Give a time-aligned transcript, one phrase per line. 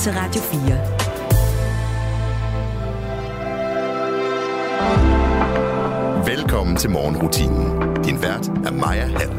[0.00, 0.56] til Radio 4.
[6.36, 7.94] Velkommen til morgenrutinen.
[8.04, 9.36] Din vært er Maja Hall.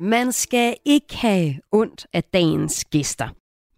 [0.00, 3.28] Man skal ikke have ondt af dagens gæster.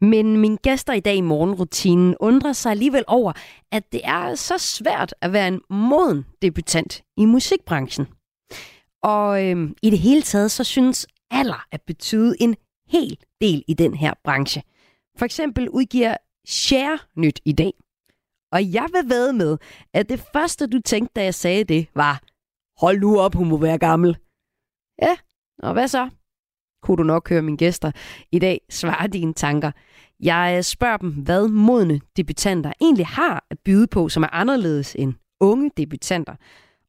[0.00, 3.32] Men mine gæster i dag i morgenrutinen undrer sig alligevel over,
[3.72, 8.06] at det er så svært at være en moden debutant i musikbranchen.
[9.02, 13.74] Og øhm, i det hele taget, så synes alder at betyde en hel del i
[13.74, 14.62] den her branche.
[15.18, 16.16] For eksempel udgiver
[16.46, 17.72] Share nyt i dag.
[18.52, 19.58] Og jeg vil være med,
[19.94, 22.22] at det første, du tænkte, da jeg sagde det, var,
[22.80, 24.16] hold nu op, hun må være gammel.
[25.02, 25.16] Ja,
[25.58, 26.10] og hvad så?
[26.82, 27.90] Kunne du nok høre mine gæster
[28.32, 29.71] i dag svare dine tanker.
[30.21, 34.94] Jeg øh, spørger dem, hvad modne debutanter egentlig har at byde på, som er anderledes
[34.94, 36.34] end unge debutanter.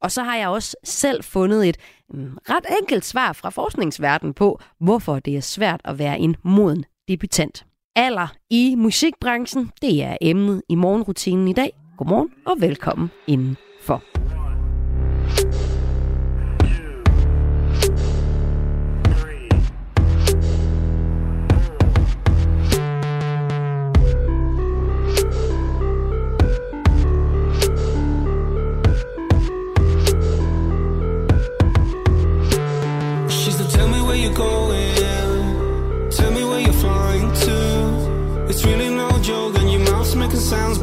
[0.06, 1.78] Og så har jeg også selv fundet et
[2.14, 6.86] mm, ret enkelt svar fra forskningsverdenen på, hvorfor det er svært at være en moden
[7.08, 7.66] debutant.
[7.96, 11.72] Alder i musikbranchen, det er emnet i morgenrutinen i dag.
[11.98, 14.15] Godmorgen og velkommen indenfor.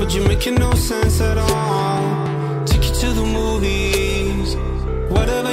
[0.03, 2.65] But you're making no sense at all.
[2.65, 4.57] Take you to the movies,
[5.09, 5.53] whatever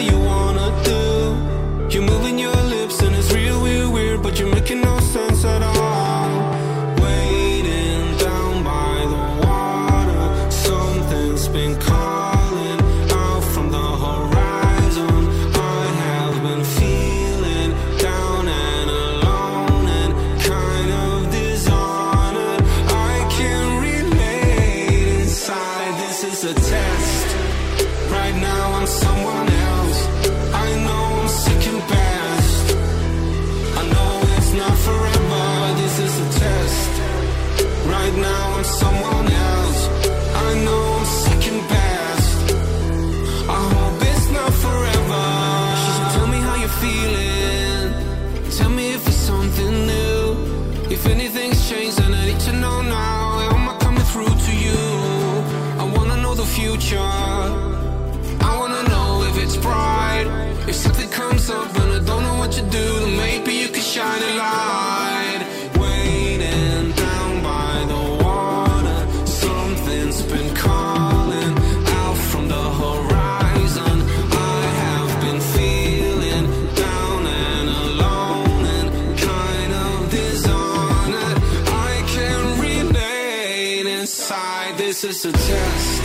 [85.26, 86.02] a test.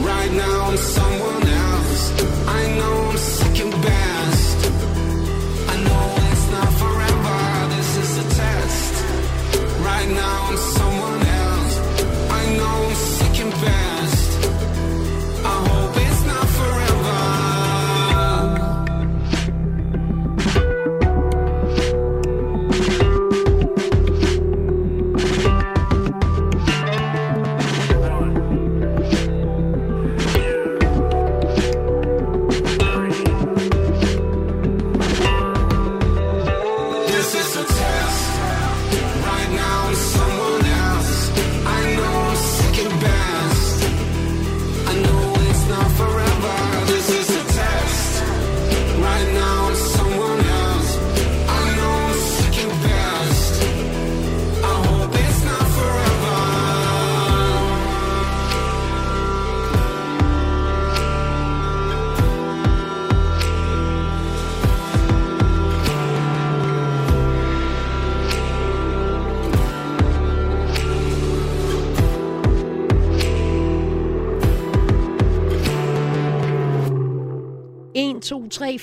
[0.00, 0.76] Right now I'm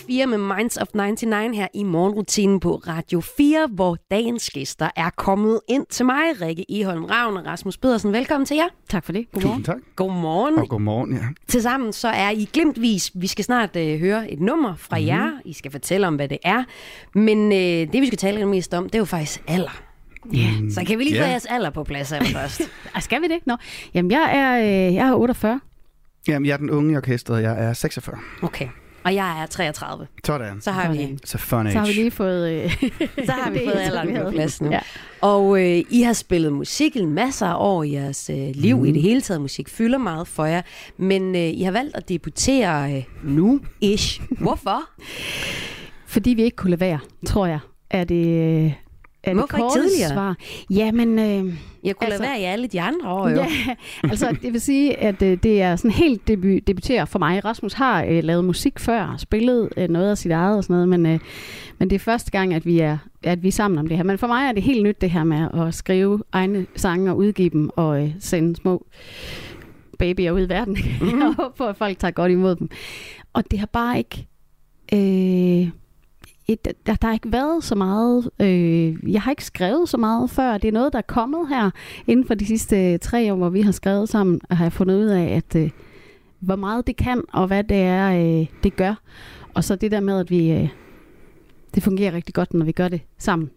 [0.07, 5.09] 4 med Minds of 99 her i morgenrutinen på Radio 4, hvor dagens gæster er
[5.09, 6.41] kommet ind til mig.
[6.41, 8.67] Rikke Eholm Ravn og Rasmus Pedersen, velkommen til jer.
[8.89, 9.31] Tak for det.
[9.31, 9.63] Godmorgen.
[9.63, 9.95] Tusind tak.
[9.95, 10.59] Godmorgen.
[10.59, 11.23] Og godmorgen, ja.
[11.47, 13.11] Tilsammen så er I glimtvis.
[13.15, 15.07] Vi skal snart øh, høre et nummer fra mm-hmm.
[15.07, 15.31] jer.
[15.45, 16.63] I skal fortælle om, hvad det er.
[17.15, 19.81] Men øh, det, vi skal tale mest om, det er jo faktisk alder.
[20.33, 20.71] Ja, yeah.
[20.71, 21.25] så kan vi lige yeah.
[21.25, 22.61] få jeres alder på plads her først.
[22.99, 23.39] skal vi det?
[23.45, 23.55] Nå,
[23.93, 25.59] jamen jeg er, øh, jeg er 48.
[26.27, 27.43] Jamen, jeg er den unge i orkestret.
[27.43, 28.17] Jeg er 46.
[28.41, 28.67] Okay.
[29.05, 30.07] Og jeg er 33.
[30.25, 30.61] Sådan.
[30.61, 31.17] Så har vi.
[31.25, 31.95] Så fun Så har vi age.
[31.95, 32.51] lige fået...
[32.51, 32.71] Øh,
[33.25, 34.71] så har vi fået alderen på plads nu.
[34.71, 34.79] Ja.
[35.21, 38.77] Og øh, I har spillet musik en masse af år i jeres øh, liv.
[38.77, 38.85] Mm.
[38.85, 40.61] I det hele taget musik fylder meget for jer.
[40.97, 44.21] Men øh, I har valgt at debutere øh, nu-ish.
[44.41, 44.79] Hvorfor?
[46.07, 47.59] Fordi vi ikke kunne lade være, tror jeg,
[47.89, 48.25] er det,
[48.65, 48.73] øh,
[49.23, 50.09] er Hvorfor det ikke tidligere?
[50.13, 50.35] svar.
[50.69, 51.25] Jamen, øh,
[51.83, 53.35] Jeg kunne altså, lade være i alle de andre år, jo.
[53.35, 53.47] ja,
[54.11, 57.45] altså det vil sige, at øh, det er sådan helt debu- debuterer for mig.
[57.45, 60.89] Rasmus har øh, lavet musik før, spillet øh, noget af sit eget og sådan noget,
[60.89, 61.19] men, øh,
[61.79, 64.03] men det er første gang, at vi, er, at vi er sammen om det her.
[64.03, 67.17] Men for mig er det helt nyt det her med at skrive egne sange og
[67.17, 68.85] udgive dem og øh, sende små
[69.99, 70.77] babyer ud i verden.
[71.01, 71.07] Mm.
[71.21, 72.69] Jeg håber at folk tager godt imod dem.
[73.33, 74.27] Og det har bare ikke...
[74.93, 75.69] Øh,
[76.47, 80.29] et, der, der har ikke været så meget, øh, jeg har ikke skrevet så meget
[80.29, 80.57] før.
[80.57, 81.69] Det er noget, der er kommet her
[82.07, 84.95] inden for de sidste tre år, hvor vi har skrevet sammen, og har jeg fundet
[84.95, 85.69] ud af, at øh,
[86.39, 88.95] hvor meget det kan, og hvad det er, øh, det gør.
[89.53, 90.69] Og så det der med, at vi, øh,
[91.75, 93.49] det fungerer rigtig godt, når vi gør det sammen.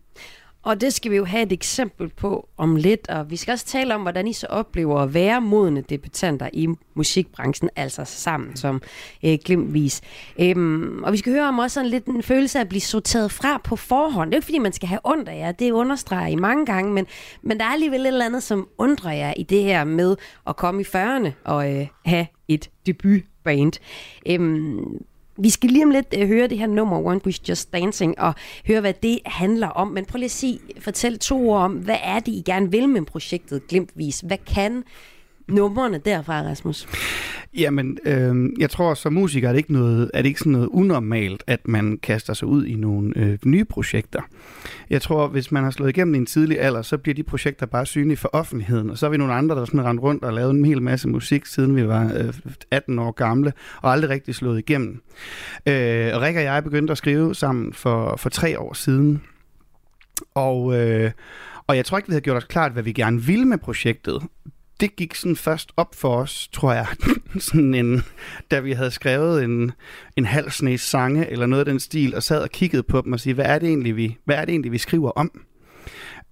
[0.67, 3.67] Og det skal vi jo have et eksempel på om lidt, og vi skal også
[3.67, 8.83] tale om, hvordan I så oplever at være modne debutanter i musikbranchen, altså sammen som
[9.25, 10.01] øh, glimtvis.
[10.41, 13.33] Øhm, og vi skal høre om også sådan lidt en følelse af at blive sorteret
[13.33, 14.31] fra på forhånd.
[14.31, 16.67] Det er jo ikke, fordi man skal have ondt af jer, det understreger I mange
[16.67, 17.07] gange, men,
[17.43, 20.17] men der er alligevel et eller andet, som undrer jer i det her med
[20.47, 23.73] at komme i 40'erne og øh, have et debutband.
[24.29, 25.05] Øhm,
[25.39, 28.35] vi skal lige om lidt øh, høre det her nummer, One Wish Just Dancing, og
[28.67, 29.89] høre, hvad det handler om.
[29.89, 32.89] Men prøv lige at sige, fortæl to ord om, hvad er det, I gerne vil
[32.89, 34.21] med projektet Glimtvis?
[34.21, 34.85] Hvad kan
[35.49, 36.87] numrene derfra, Rasmus?
[37.57, 40.67] Jamen, øh, jeg tror, som musiker er det ikke, noget, er det ikke sådan noget
[40.67, 44.21] unormalt, at man kaster sig ud i nogle øh, nye projekter.
[44.91, 47.67] Jeg tror, hvis man har slået igennem i en tidlig alder, så bliver de projekter
[47.67, 48.91] bare synlige for offentligheden.
[48.91, 51.09] Og så er vi nogle andre, der sådan rendt rundt og lavet en hel masse
[51.09, 52.35] musik, siden vi var øh,
[52.71, 55.03] 18 år gamle, og aldrig rigtig slået igennem.
[55.67, 59.23] Øh, og og jeg begyndte at skrive sammen for, for tre år siden.
[60.35, 61.11] Og, øh,
[61.67, 64.23] og jeg tror ikke, vi havde gjort os klart, hvad vi gerne ville med projektet
[64.81, 66.87] det gik sådan først op for os, tror jeg,
[67.39, 68.03] sådan en,
[68.51, 69.73] da vi havde skrevet en,
[70.17, 73.13] en halv snes sange eller noget af den stil, og sad og kiggede på dem
[73.13, 75.41] og sige, hvad er det egentlig, vi, hvad er det egentlig, vi skriver om?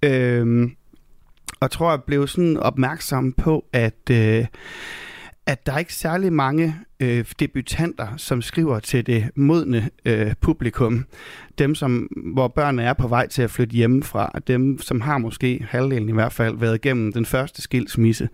[0.03, 0.77] Øhm,
[1.61, 4.47] og tror jeg blev sådan opmærksom på, at, øh,
[5.47, 11.05] at der er ikke særlig mange øh, debutanter, som skriver til det modne øh, publikum.
[11.59, 14.33] Dem, som, hvor børnene er på vej til at flytte hjemmefra.
[14.47, 18.29] Dem, som har måske halvdelen i hvert fald været igennem den første skilsmisse.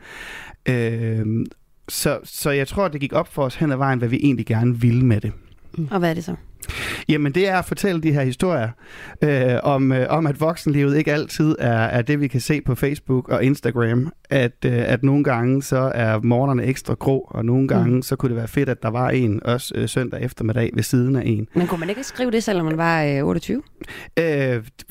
[0.69, 1.27] Øh,
[1.89, 4.47] så, så jeg tror, det gik op for os hen ad vejen, hvad vi egentlig
[4.47, 5.33] gerne ville med det.
[5.79, 5.89] Mm.
[5.91, 6.35] Og hvad er det så?
[7.09, 8.69] Jamen det er at fortælle de her historier
[9.25, 12.75] øh, om, øh, om, at voksenlivet ikke altid er, er det, vi kan se på
[12.75, 14.13] Facebook og Instagram.
[14.31, 18.03] At, øh, at nogle gange så er morgenerne ekstra grå, og nogle gange mm.
[18.03, 21.17] så kunne det være fedt, at der var en også øh, søndag eftermiddag ved siden
[21.17, 21.47] af en.
[21.55, 23.63] Men kunne man ikke skrive det, selvom man var øh, 28?
[24.19, 24.25] Øh,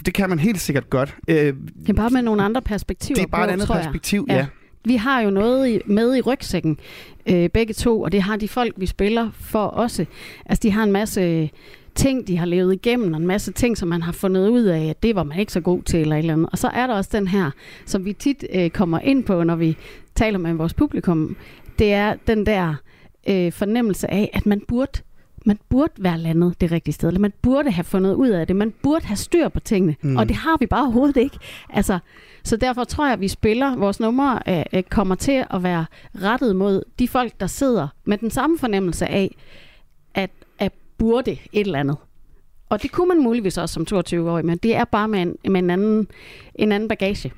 [0.06, 1.16] det kan man helt sikkert godt.
[1.28, 1.54] Øh, Det
[1.90, 3.84] er bare med nogle andre perspektiver det er bare på, et andet tror jeg.
[3.84, 4.46] perspektiv, Ja.
[4.90, 6.78] Vi har jo noget i, med i rygsækken,
[7.26, 10.06] øh, begge to, og det har de folk, vi spiller for også.
[10.46, 11.50] Altså, de har en masse
[11.96, 14.86] ting, de har levet igennem, og en masse ting, som man har fundet ud af,
[14.90, 16.50] at det var man ikke så god til, eller et eller andet.
[16.52, 17.52] Og så er der også den her,
[17.86, 19.78] som vi tit øh, kommer ind på, når vi
[20.16, 21.36] taler med vores publikum,
[21.80, 22.76] det er den der
[23.30, 25.02] øh, fornemmelse af, at man burde
[25.50, 28.56] man burde være landet det rigtige sted, eller man burde have fundet ud af det,
[28.56, 30.18] man burde have styr på tingene, mm.
[30.18, 31.38] og det har vi bare overhovedet ikke.
[31.70, 32.00] Altså,
[32.44, 35.86] så derfor tror jeg, at vi spiller, vores numre øh, øh, kommer til at være
[36.22, 39.36] rettet mod de folk, der sidder med den samme fornemmelse af,
[40.14, 40.30] at,
[40.60, 41.98] at burde et eller andet.
[42.70, 45.64] Og det kunne man muligvis også som 22-årig, men det er bare med en, med
[45.64, 46.08] en, anden,
[46.56, 47.32] en anden bagage.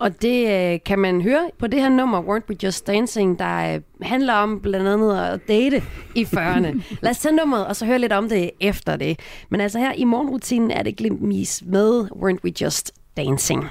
[0.00, 3.74] Og det øh, kan man høre på det her nummer, Weren't We Just Dancing, der
[3.74, 5.82] øh, handler om blandt andet at date
[6.14, 6.82] i 40'erne.
[7.02, 9.20] Lad os tage nummeret, og så høre lidt om det efter det.
[9.48, 13.64] Men altså her i morgenrutinen er det Glimtmis med Weren't We Just Dancing.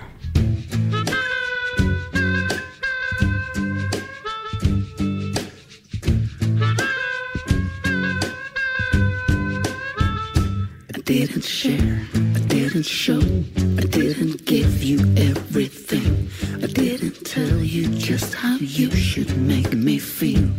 [10.89, 12.28] I didn't share,
[12.69, 13.19] didn't show,
[13.79, 16.29] I didn't give you everything.
[16.61, 20.51] I didn't tell you just how you should make me feel.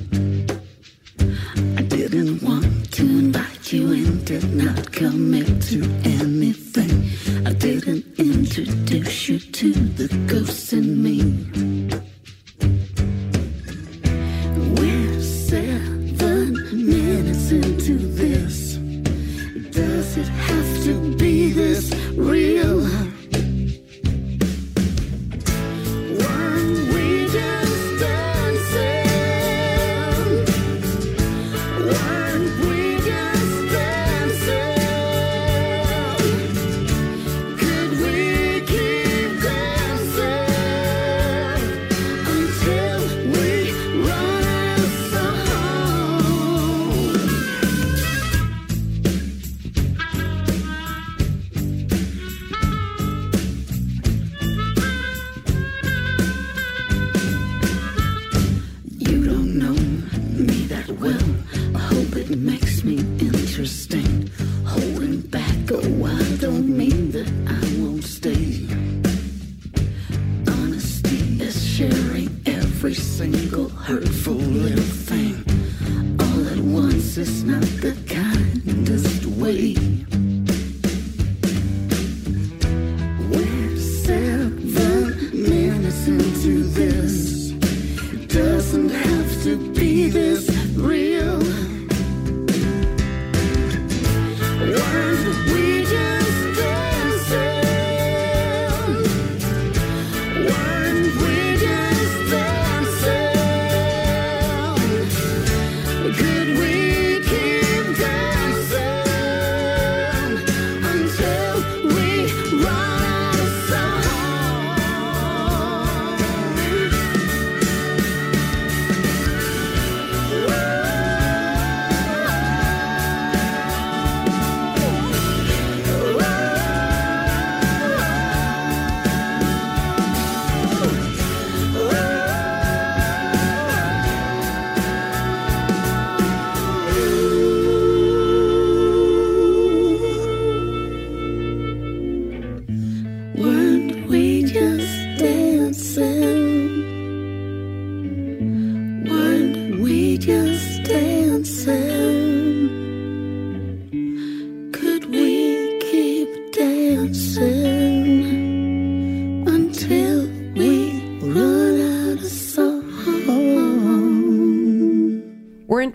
[1.78, 7.46] I didn't want to invite you in, did not commit to anything.
[7.46, 11.89] I didn't introduce you to the ghost in me.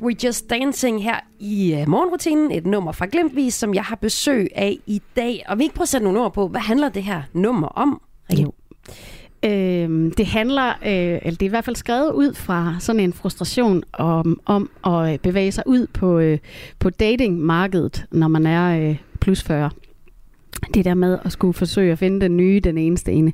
[0.05, 2.51] We're Just Dancing her i uh, morgenrutinen.
[2.51, 5.43] Et nummer fra Glimtvis, som jeg har besøg af i dag.
[5.47, 8.01] Og vi ikke prøve at sætte nogle ord på, hvad handler det her nummer om?
[8.33, 8.53] Jo.
[9.45, 13.13] Øhm, det handler, øh, eller det er i hvert fald skrevet ud fra sådan en
[13.13, 16.38] frustration om, om at øh, bevæge sig ud på, øh,
[16.79, 19.69] på datingmarkedet, når man er øh, plus 40.
[20.74, 23.33] Det der med at skulle forsøge at finde den nye, den eneste ene.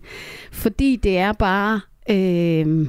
[0.52, 1.82] Fordi det er bare...
[2.10, 2.88] Øh,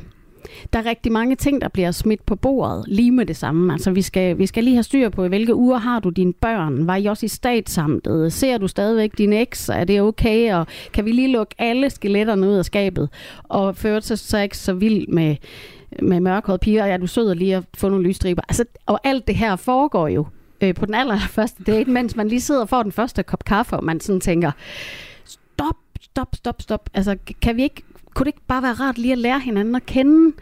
[0.72, 3.72] der er rigtig mange ting, der bliver smidt på bordet lige med det samme.
[3.72, 6.32] Altså, vi skal, vi skal lige have styr på, i hvilke uger har du dine
[6.32, 6.87] børn?
[6.87, 8.32] Var I også i statsamtet?
[8.32, 9.68] Ser du stadigvæk din eks?
[9.68, 10.54] Er det okay?
[10.54, 13.08] Og kan vi lige lukke alle skeletterne ud af skabet?
[13.42, 15.37] Og føre sig så ikke så vild med,
[16.02, 16.87] med mørkhårede piger?
[16.87, 18.42] Ja, du sød lige at få nogle lysstriber.
[18.49, 20.26] Altså, og alt det her foregår jo
[20.61, 23.76] øh, på den allerførste date, mens man lige sidder og får den første kop kaffe,
[23.76, 24.50] og man sådan tænker,
[25.25, 26.90] stop, stop, stop, stop.
[26.94, 27.82] Altså, kan vi ikke
[28.14, 30.37] kunne det ikke bare være rart lige at lære hinanden at kende?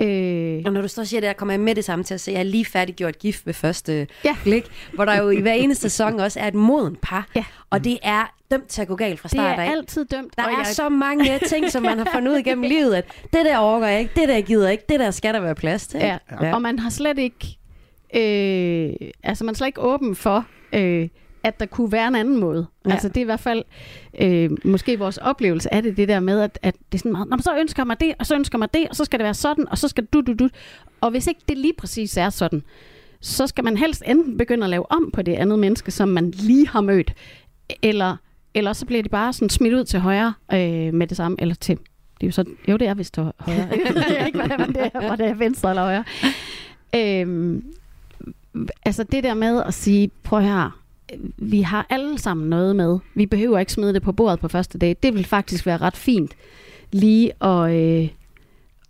[0.00, 0.62] Øh...
[0.66, 2.32] Og når du så siger det, jeg kommer jeg med det samme til at se,
[2.32, 4.36] jeg er lige færdiggjort gift ved første Ja.
[4.42, 7.44] blik, hvor der jo i hver eneste sæson også er et moden par, Ja.
[7.70, 9.70] og det er dømt til at gå galt fra Det start er af.
[9.70, 10.36] altid dømt.
[10.36, 13.04] Der og er jeg, så mange ting, som man har fundet ud igennem livet, at
[13.32, 15.54] det der overgår jeg ikke, det der gider jeg ikke, det der skal der være
[15.54, 16.00] plads til.
[16.00, 16.18] ja.
[16.42, 16.54] Ja.
[16.54, 17.58] Og man har slet ikke...
[18.14, 20.46] Øh, altså, man er slet ikke åben for...
[20.72, 21.08] Øh,
[21.46, 22.66] at der kunne være en anden måde.
[22.86, 22.90] Ja.
[22.90, 23.64] Altså det er i hvert fald
[24.20, 27.28] øh, måske vores oplevelse af det, det der med, at, at det er sådan meget,
[27.28, 29.18] Nå, så ønsker jeg mig det, og så ønsker jeg mig det, og så skal
[29.18, 30.48] det være sådan, og så skal du, du, du.
[31.00, 32.62] Og hvis ikke det lige præcis er sådan,
[33.20, 36.30] så skal man helst enten begynde at lave om på det andet menneske, som man
[36.30, 37.12] lige har mødt,
[37.82, 38.16] eller,
[38.54, 41.54] eller så bliver de bare sådan smidt ud til højre øh, med det samme, eller
[41.54, 41.76] til,
[42.20, 43.68] det er jo, så, jo det er vist højre, jeg
[44.18, 46.04] ved ikke, hvad det er, hvor det er venstre eller højre.
[46.96, 47.64] Øhm,
[48.84, 50.85] altså det der med at sige, prøv her,
[51.36, 52.98] vi har alle sammen noget med.
[53.14, 55.00] Vi behøver ikke smide det på bordet på første date.
[55.02, 56.32] Det vil faktisk være ret fint
[56.92, 58.08] lige at, øh,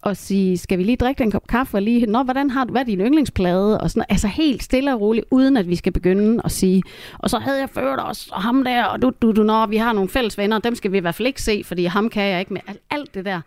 [0.07, 2.71] at sige, skal vi lige drikke en kop kaffe og lige, Nå, hvordan har du,
[2.73, 3.81] hvad er din yndlingsplade?
[3.81, 6.83] Og sådan, altså helt stille og roligt, uden at vi skal begynde at sige,
[7.19, 9.77] og så havde jeg ført os, og ham der, og du, du, du, når vi
[9.77, 12.23] har nogle fælles venner, dem skal vi i hvert fald ikke se, fordi ham kan
[12.23, 12.61] jeg ikke med.
[12.67, 13.41] Alt, alt det der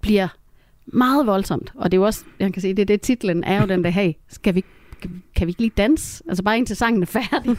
[0.00, 0.28] bliver
[0.86, 1.72] meget voldsomt.
[1.74, 3.84] Og det er jo også, jeg kan sige, det er det titlen er jo den
[3.84, 4.64] der, hey, skal vi,
[5.36, 6.22] kan vi ikke lige danse?
[6.28, 7.56] Altså bare indtil sangen er færdig.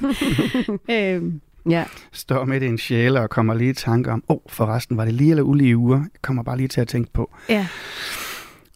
[1.15, 1.84] øhm, Ja.
[2.12, 5.05] Står midt i en sjæle og kommer lige i tanke om, åh, oh, forresten, var
[5.05, 5.98] det lige eller ulige uger?
[5.98, 7.31] Jeg kommer bare lige til at tænke på.
[7.50, 7.67] Ja.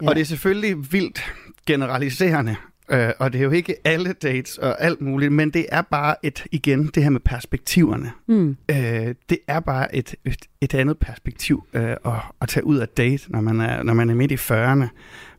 [0.02, 0.08] Ja.
[0.10, 1.34] Og det er selvfølgelig vildt
[1.66, 2.56] generaliserende,
[2.92, 6.16] øh, og det er jo ikke alle dates og alt muligt, men det er bare
[6.24, 8.12] et, igen, det her med perspektiverne.
[8.28, 8.58] Mm.
[8.72, 12.88] Øh, det er bare et, et, et andet perspektiv øh, at, at tage ud af
[12.88, 14.88] date, når man, er, når man er midt i 40'erne.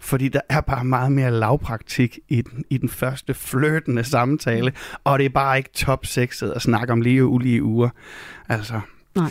[0.01, 4.73] Fordi der er bare meget mere lavpraktik i den, i den første flirtende samtale,
[5.05, 7.89] og det er bare ikke top sexet at snakke om lige og ulige uger.
[8.49, 8.81] Altså,
[9.15, 9.31] Nej.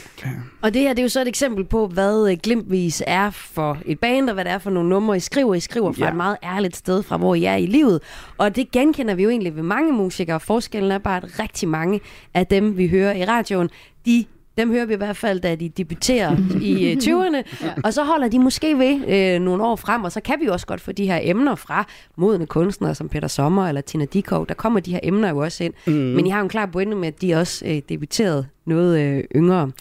[0.62, 3.78] Og det her det er jo så et eksempel på, hvad øh, Glimtvis er for
[3.86, 5.56] et band, og hvad det er for nogle numre, I skriver.
[5.56, 6.10] I skriver fra ja.
[6.10, 8.02] et meget ærligt sted fra, hvor I er i livet.
[8.38, 10.40] Og det genkender vi jo egentlig ved mange musikere.
[10.40, 12.02] Forskellen er bare, at rigtig mange
[12.34, 13.70] af dem, vi hører i radioen,
[14.06, 14.26] de
[14.58, 17.74] dem hører vi i hvert fald, da de debuterer i øh, 20'erne, ja.
[17.84, 20.68] og så holder de måske ved øh, nogle år frem, og så kan vi også
[20.68, 24.48] godt få de her emner fra modne kunstnere som Peter Sommer eller Tina Dikov.
[24.48, 25.74] Der kommer de her emner jo også ind.
[25.88, 25.94] Mm.
[25.94, 29.24] Men I har jo en klar pointe med, at de også øh, debuterede noget øh,
[29.36, 29.66] yngre.
[29.66, 29.74] Mm.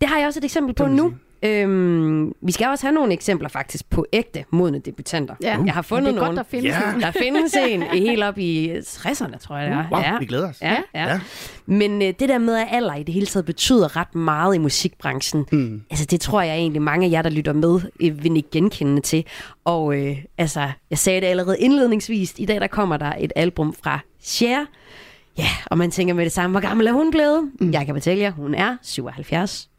[0.00, 1.14] Det har jeg også et eksempel på nu.
[1.44, 5.34] Øhm, vi skal også have nogle eksempler faktisk på ægte modne debutanter.
[5.42, 5.58] Ja.
[5.64, 6.36] Jeg har fundet det nogle.
[6.36, 6.94] der findes Ja.
[6.94, 7.00] en.
[7.00, 9.84] Der findes en helt op i 60'erne, tror jeg det er.
[9.92, 10.18] wow, ja.
[10.18, 10.60] vi glæder os.
[10.62, 11.08] Ja, ja.
[11.08, 11.20] Ja.
[11.66, 14.58] Men øh, det der med, at alder i det hele taget betyder ret meget i
[14.58, 15.82] musikbranchen, Mm.
[15.90, 19.00] altså det tror jeg egentlig mange af jer, der lytter med, øh, vil ikke genkende
[19.00, 19.24] til.
[19.64, 23.74] Og øh, altså, jeg sagde det allerede indledningsvis, i dag der kommer der et album
[23.82, 24.64] fra Cher.
[25.38, 27.50] Ja, og man tænker med det samme, hvor gammel er hun blevet?
[27.60, 27.72] Mm.
[27.72, 29.71] Jeg kan fortælle jer, hun er 77 år.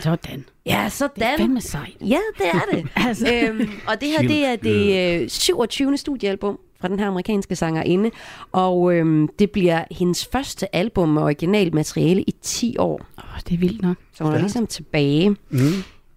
[0.00, 0.44] Sådan.
[0.66, 1.38] Ja, Det er sådan.
[1.38, 1.96] fandme sejt.
[2.00, 2.88] Ja, det er det.
[3.08, 3.34] Altså.
[3.34, 5.96] øhm, og det her, det er det øh, 27.
[5.96, 8.10] studiealbum fra den her amerikanske sangerinde,
[8.52, 13.00] og øhm, det bliver hendes første album med originalt materiale i 10 år.
[13.18, 13.96] Åh, det er vildt nok.
[14.14, 15.30] Så hun er ligesom tilbage.
[15.30, 15.58] Mm.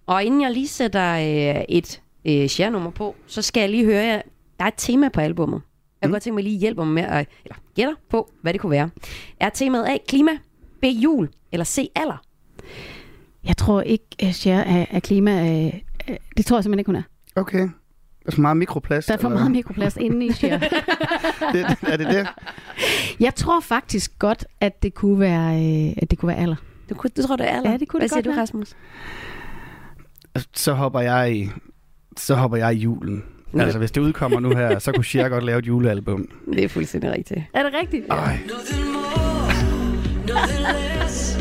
[0.05, 4.03] Og inden jeg lige sætter øh, et øh, share-nummer på, så skal jeg lige høre
[4.05, 4.21] jer.
[4.59, 5.61] Der er et tema på albummet.
[6.01, 8.53] Jeg kunne godt tænke mig lige at hjælpe mig med at eller gætte på, hvad
[8.53, 8.89] det kunne være.
[9.39, 10.31] Er temaet A, klima,
[10.81, 12.21] B, jul, eller C, alder?
[13.47, 15.31] Jeg tror ikke, at Cher er, er klima...
[15.65, 15.73] Øh,
[16.09, 17.01] øh, det tror jeg simpelthen ikke, hun er.
[17.35, 17.59] Okay.
[17.59, 17.67] Der
[18.25, 19.07] er så meget mikroplast.
[19.07, 20.57] Der er for eller meget mikroplast inde i Cher.
[21.53, 22.27] det, er det det?
[23.19, 26.55] Jeg tror faktisk godt, at det kunne være, øh, at det kunne være alder.
[26.89, 27.71] Du, kunne, du tror, det er alder?
[27.71, 28.41] Ja, det kunne Hvad det siger godt du, være.
[28.41, 28.75] Rasmus?
[30.53, 31.49] Så hopper jeg i,
[32.17, 33.23] så hopper jeg i julen.
[33.59, 36.29] Altså, hvis det udkommer nu her, så kunne Cher godt lave et julealbum.
[36.53, 37.39] Det er fuldstændig rigtigt.
[37.53, 38.05] Er det rigtigt?
[38.09, 39.53] Ej, Nothing more,
[40.27, 40.61] nothing
[41.01, 41.37] less.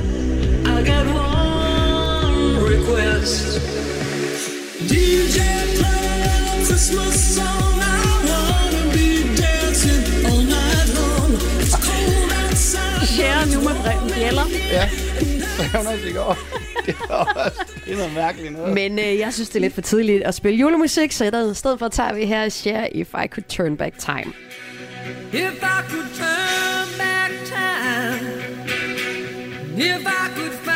[0.67, 1.46] I got one
[2.87, 3.61] request.
[4.89, 5.39] DJ
[6.67, 7.81] Christmas song.
[7.81, 7.95] I
[8.29, 11.33] wanna be dancing all night long.
[11.61, 13.55] It's cold outside.
[13.55, 14.43] Nu med Breben Bjeller.
[14.71, 14.89] Ja,
[15.59, 16.15] det var noget, det.
[17.85, 18.75] Det er noget mærkeligt noget.
[18.75, 21.79] Men øh, jeg synes, det er lidt for tidligt at spille julemusik, så i stedet
[21.79, 24.33] for tager vi her Share If I Could Turn Back Time.
[25.33, 28.29] If I could turn back time
[29.77, 30.76] If I could find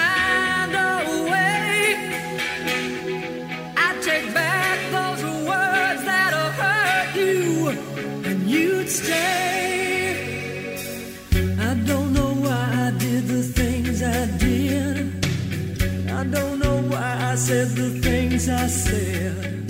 [17.51, 19.67] said the things I said.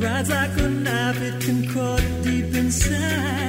[0.00, 3.47] Pride's like a knife, it can cut deep inside.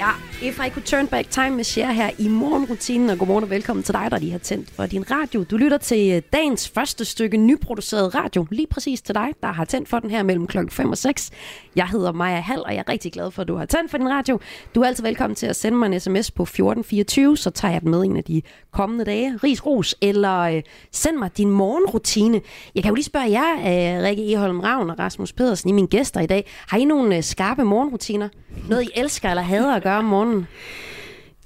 [0.00, 3.10] Ja, If I Could Turn Back Time med Cher her i morgenrutinen.
[3.10, 5.44] Og godmorgen og velkommen til dig, der lige har tændt for din radio.
[5.44, 8.46] Du lytter til øh, dagens første stykke nyproduceret radio.
[8.50, 11.30] Lige præcis til dig, der har tændt for den her mellem klokken 5 og 6.
[11.76, 13.98] Jeg hedder Maja Hall, og jeg er rigtig glad for, at du har tændt for
[13.98, 14.40] din radio.
[14.74, 17.80] Du er altid velkommen til at sende mig en sms på 1424, så tager jeg
[17.80, 19.36] den med en af de kommende dage.
[19.36, 22.40] Ris ros, eller øh, send mig din morgenrutine.
[22.74, 25.88] Jeg kan jo lige spørge jer, øh, Rikke Eholm Ravn og Rasmus Pedersen, I mine
[25.88, 26.50] gæster i dag.
[26.68, 28.28] Har I nogle øh, skarpe morgenrutiner?
[28.68, 30.29] Noget, I elsker eller hader at gøre om morgenen?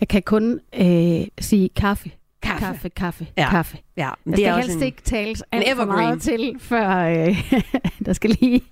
[0.00, 2.10] Jeg kan kun øh, sige kaffe.
[2.42, 2.64] Kaffe.
[2.66, 3.50] Kaffe, kaffe, Ja.
[3.50, 3.78] kaffe.
[3.96, 4.86] Ja, men Jeg det er skal også helst en...
[4.86, 7.52] ikke tales alt for meget til, før øh,
[8.06, 8.62] der skal lige...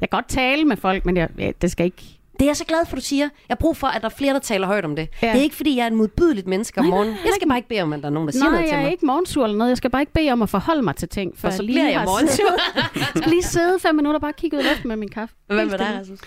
[0.00, 2.15] Jeg kan godt tale med folk, men jeg, ja, det skal ikke...
[2.38, 3.22] Det er jeg så glad for, du siger.
[3.24, 5.08] Jeg har brug for, at der er flere, der taler højt om det.
[5.22, 5.26] Ja.
[5.32, 7.12] Det er ikke, fordi jeg er en modbydeligt menneske om Nej, morgenen.
[7.14, 8.64] nej, Jeg skal bare ikke bede om, at der er nogen, der siger Nej, noget
[8.64, 8.92] til jeg er mig.
[8.92, 9.68] ikke morgensur eller noget.
[9.70, 11.38] Jeg skal bare ikke bede om at forholde mig til ting.
[11.38, 12.52] For så lige bliver jeg morgensur.
[12.94, 15.34] Jeg skal lige sidde fem minutter og bare kigge ud i luften med min kaffe.
[15.46, 15.96] Hvad med dig.
[16.00, 16.18] Rasmus?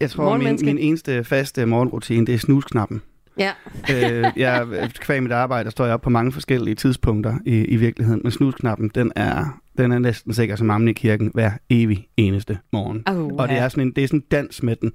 [0.00, 3.02] Jeg tror, min, min eneste faste morgenrutine, det er snusknappen.
[3.38, 3.50] Ja.
[3.90, 4.66] øh, jeg,
[4.98, 8.32] kvæg mit arbejde, der står jeg op på mange forskellige tidspunkter i, i virkeligheden, men
[8.32, 13.02] snusknappen, den er, den er næsten sikker som ammen i kirken hver evig eneste morgen.
[13.06, 14.92] Oh, Og det er sådan en, det er sådan en dans med den,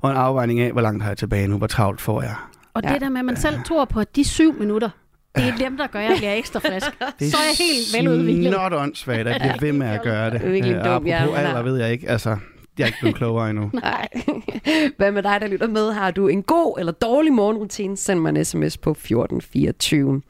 [0.00, 2.34] og en afvejning af, hvor langt har jeg tilbage nu, hvor travlt får jeg.
[2.74, 2.92] Og Ja.
[2.92, 4.88] det der med, at man selv tror på, at de syv minutter,
[5.36, 6.86] det er dem, der gør, at jeg bliver ekstra frisk.
[7.20, 8.50] Det Så er jeg helt veludviklet.
[8.52, 10.40] Not åndssvagt, at jeg bliver ved med at gøre det.
[10.40, 11.48] Det er virkelig Øh, dum apropos hjerne, man har.
[11.48, 12.08] alder, ved jeg ikke.
[12.08, 12.36] Altså,
[12.78, 13.70] jeg er ikke blevet klogere endnu.
[13.82, 14.08] Nej.
[14.96, 15.92] Hvad med dig, der lytter med?
[15.92, 17.96] Har du en god eller dårlig morgenrutine?
[17.96, 20.22] Send mig en sms på 1424.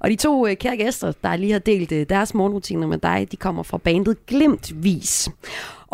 [0.00, 3.28] Og de to øh, kære gæster, der lige har delt øh, deres morgenrutiner med dig,
[3.32, 5.30] de kommer fra bandet Glimtvis.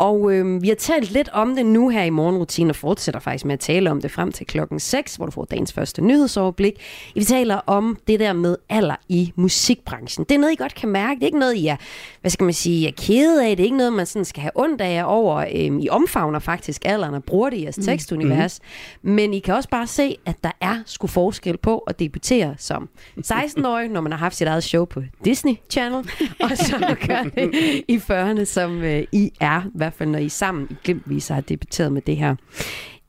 [0.01, 3.45] Og øh, vi har talt lidt om det nu her i morgenrutinen, og fortsætter faktisk
[3.45, 6.73] med at tale om det frem til klokken 6, hvor du får dagens første nyhedsoverblik.
[7.15, 10.25] Vi taler om det der med alder i musikbranchen.
[10.29, 11.15] Det er noget, I godt kan mærke.
[11.15, 11.75] Det er ikke noget, I er,
[12.21, 13.57] hvad skal man sige, er kede af.
[13.57, 15.45] Det er ikke noget, man sådan skal have ondt af over.
[15.55, 18.59] Øhm, I omfavner faktisk alderen og bruger det i jeres tekstunivers.
[19.01, 22.89] Men I kan også bare se, at der er sgu forskel på at debutere som
[23.17, 26.09] 16-årig, når man har haft sit eget show på Disney Channel,
[26.39, 27.51] og så at gøre det
[27.87, 31.41] i 40'erne, som øh, I er, i hvert fald når I sammen i Glimtvis har
[31.41, 32.35] debuteret med det her.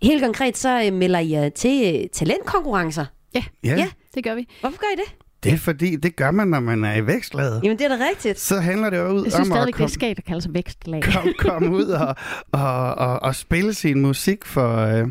[0.02, 3.04] Helt konkret så øh, melder I jer til øh, talentkonkurrencer.
[3.34, 4.48] Ja, Ja, ja, det gør vi.
[4.60, 5.14] Hvorfor gør I det?
[5.44, 7.61] Det er fordi, det gør man, når man er i vækstlaget.
[7.64, 8.40] Jamen det er da rigtigt.
[8.40, 10.42] Så handler det jo ud Jeg synes om at stadigvæk, det er komme at kalde
[10.42, 11.02] sig vækstlag.
[11.02, 12.14] kom, kom ud og,
[12.52, 15.09] og, og, og spille sin musik for, øh,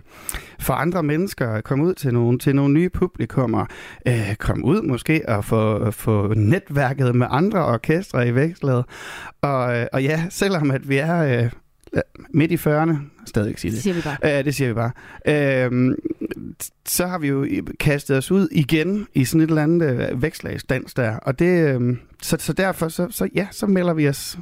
[0.59, 3.65] for andre mennesker, komme ud til nogle, til nogle nye publikummer,
[4.07, 8.85] øh, komme ud måske og få, få netværket med andre orkestre i vækstlaget.
[9.41, 11.49] Og, øh, og ja, selvom at vi er øh,
[12.29, 12.93] midt i 40'erne,
[13.25, 14.17] stadig ikke sige Det det, siger vi bare.
[14.23, 14.91] Ja, det siger vi bare.
[15.65, 15.95] Øhm,
[16.85, 17.45] så har vi jo
[17.79, 21.15] kastet os ud igen i sådan et eller andet øh, vækstlagsdans der.
[21.17, 24.37] Og det, øhm, så, så derfor, så, så, ja, så melder vi os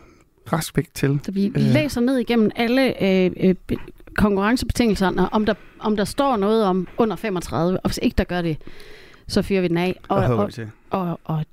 [0.54, 1.20] rask til.
[1.24, 1.62] Så vi Øh.
[1.62, 3.76] læser ned igennem alle øh, øh, be-
[4.18, 8.42] konkurrencebetingelserne, om der, om der står noget om under 35, og hvis ikke der gør
[8.42, 8.58] det,
[9.28, 10.00] så fyrer vi den af.
[10.08, 10.50] Og, Og, og,
[10.90, 11.46] og, og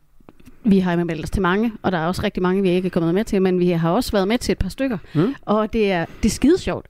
[0.66, 2.90] vi har meldt os til mange, og der er også rigtig mange, vi ikke er
[2.90, 5.34] kommet med til, men vi har også været med til et par stykker, Mm.
[5.42, 6.86] og det er, det er skide sjovt.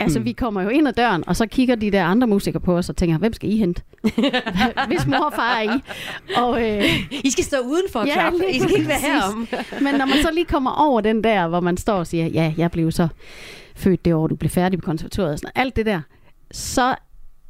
[0.00, 0.24] Altså, Mm.
[0.24, 2.88] vi kommer jo ind ad døren, og så kigger de der andre musikere på os
[2.88, 3.82] og tænker, hvem skal I hente?
[4.88, 5.80] Hvis mor og far er I?
[6.36, 6.84] Og, øh,
[7.24, 8.38] I skal stå udenfor og Ja, klappe.
[8.50, 9.48] I skal ikke være herom.
[9.84, 12.54] Men når man så lige kommer over den der, hvor man står og siger, ja,
[12.56, 13.08] jeg blev så
[13.76, 16.00] født det år, du blev færdig på konservatoriet, og sådan, alt det der,
[16.52, 16.94] så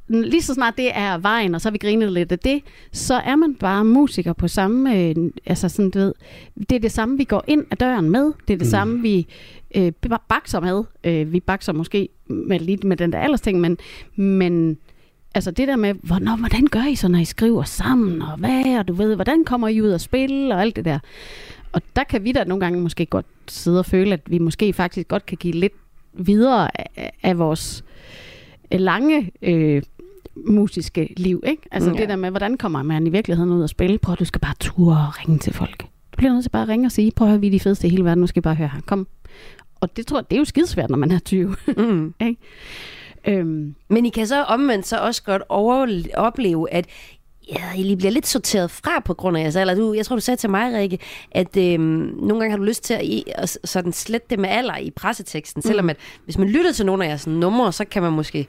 [0.08, 3.14] lige så snart det er vejen, og så har vi grinet lidt af det, så
[3.14, 5.14] er man bare musiker på samme, øh,
[5.46, 6.14] altså sådan, du ved,
[6.70, 8.60] det er det samme, vi går ind ad døren med, det er det Mm.
[8.60, 8.70] mm.
[8.70, 9.26] samme, vi
[9.74, 9.92] øh,
[10.28, 13.78] bakser med, øh, vi bakser måske med, lidt med den der aldersting, men,
[14.16, 14.78] men
[15.34, 18.78] altså det der med, hvornår, hvordan gør I så, når I skriver sammen, og hvad,
[18.78, 20.98] og du ved, hvordan kommer I ud og spille, og alt det der.
[21.72, 24.72] Og der kan vi da nogle gange måske godt sidde og føle, at vi måske
[24.72, 25.72] faktisk godt kan give lidt
[26.12, 27.84] videre af, af vores
[28.72, 29.82] lange øh,
[30.46, 31.42] musiske liv.
[31.46, 31.62] Ikke?
[31.72, 31.96] Altså Mm.
[31.96, 33.98] det der med, hvordan kommer man i virkeligheden ud og spille?
[33.98, 35.82] Prøv, du skal bare ture og ringe til folk.
[35.82, 37.60] Du bliver nødt til bare at ringe og sige, prøv at høre, vi er de
[37.60, 38.80] fedeste i hele verden, nu skal I bare høre her.
[38.86, 39.06] Kom.
[39.80, 41.56] Og det tror jeg, det er jo skidesvært, når man er 20.
[41.76, 42.14] Mm.
[43.28, 46.86] øhm, Men I kan så omvendt så også godt over, opleve, at
[47.48, 49.74] ja, I lige bliver lidt sorteret fra på grund af jeres alder.
[49.74, 50.98] Du, jeg tror, du sagde til mig, Rikke,
[51.30, 51.80] at øhm,
[52.22, 54.90] nogle gange har du lyst til at, i, at sådan slette det med alder i
[54.90, 55.88] presseteksten, selvom Mm.
[55.90, 58.46] at hvis man lytter til nogle af jeres numre, så kan man måske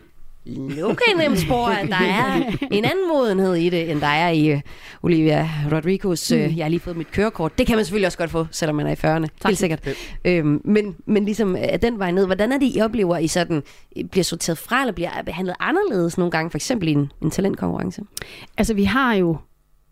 [0.50, 2.36] en nemt spor, at der er
[2.72, 4.60] en anden modenhed i det, end der er i uh,
[5.02, 7.58] Olivia Rodrigos, uh, jeg har lige fået mit kørekort.
[7.58, 9.28] Det kan man selvfølgelig også godt få, selvom man er i 40'erne.
[9.46, 9.88] Helt sikkert.
[10.26, 13.64] Øhm, men, men ligesom at den vej ned, hvordan er det, I oplever, I sådan
[13.98, 17.32] øh, bliver sorteret fra, eller bliver behandlet anderledes nogle gange, for eksempel i en, en
[17.32, 18.02] talentkonkurrence?
[18.58, 19.38] Altså, vi har jo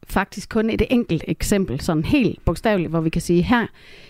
[0.07, 3.67] faktisk kun et enkelt eksempel, sådan helt bogstaveligt, hvor vi kan sige, her,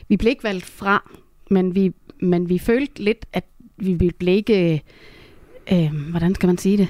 [0.08, 1.12] vi blev ikke valgt fra,
[1.50, 3.44] men vi, men vi følte lidt, at
[3.78, 4.80] vi vi blev ikke, øh,
[6.10, 6.88] hvordan skal man sige det,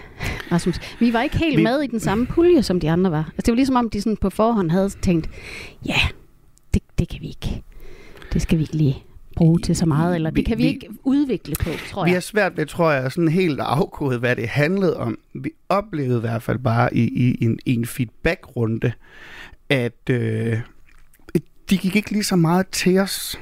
[0.51, 0.75] Rasmus?
[0.99, 1.63] Vi var ikke helt Vi- vi...
[1.63, 3.23] med i den samme pulje, som de andre var.
[3.37, 5.29] Altså, det var ligesom om, de sådan på forhånd havde tænkt,
[5.85, 5.99] ja,
[6.73, 7.63] det, det kan vi ikke,
[8.33, 9.03] det skal vi ikke lige
[9.35, 12.09] bruge til så meget, eller Vi- det kan vi, vi- ikke udvikle på, tror Vi
[12.09, 12.15] jeg.
[12.15, 15.17] har svært ved, tror jeg, sådan helt at afkode, hvad det handlede om.
[15.33, 18.91] Vi oplevede i hvert fald bare i, i, en, i en feedback-runde,
[19.69, 20.59] at øh,
[21.69, 23.39] de gik ikke lige så meget til os.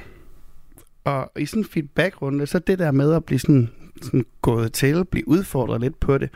[1.04, 3.70] Og i sådan en feedback-runde, så det der med at blive sådan,
[4.02, 6.30] sådan gået til, blive udfordret lidt på det,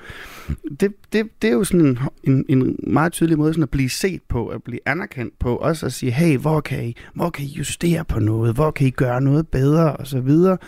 [0.80, 3.88] det, det, det er jo sådan en, en, en meget tydelig måde sådan at blive
[3.88, 7.44] set på, at blive anerkendt på, også at sige, hey, hvor kan I, hvor kan
[7.44, 10.58] I justere på noget, hvor kan I gøre noget bedre, og så videre.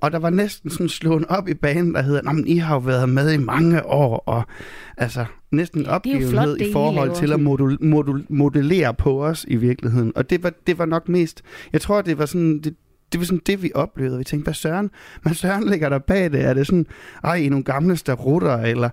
[0.00, 2.80] Og der var næsten sådan slået op i banen, der hedder, men I har jo
[2.80, 4.42] været med i mange år, og
[4.96, 9.56] altså næsten jo opgivenhed flot, i forhold til at modul, modul, modellere på os i
[9.56, 10.12] virkeligheden.
[10.14, 12.74] Og det var, det var nok mest, jeg tror, det var sådan, det,
[13.12, 14.18] det var sådan det, vi oplevede.
[14.18, 14.90] Vi tænkte, hvad søren,
[15.22, 16.44] hvad søren ligger der bag det?
[16.44, 16.86] Er det sådan,
[17.24, 18.90] ej, i nogle gamle starutter, eller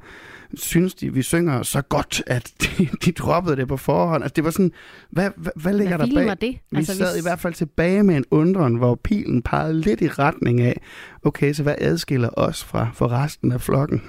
[0.53, 4.23] synes de, vi synger så godt, at de, de droppede det på forhånd?
[4.23, 4.71] Altså, det var sådan,
[5.09, 6.37] hvad, hvad, hvad ligger Hvad der bag?
[6.41, 6.57] det?
[6.71, 10.01] Vi Altså, sad hvis- i hvert fald tilbage med en undren, hvor pilen pegede lidt
[10.01, 10.81] i retning af,
[11.23, 14.01] okay, så hvad adskiller os fra, fra resten af flokken?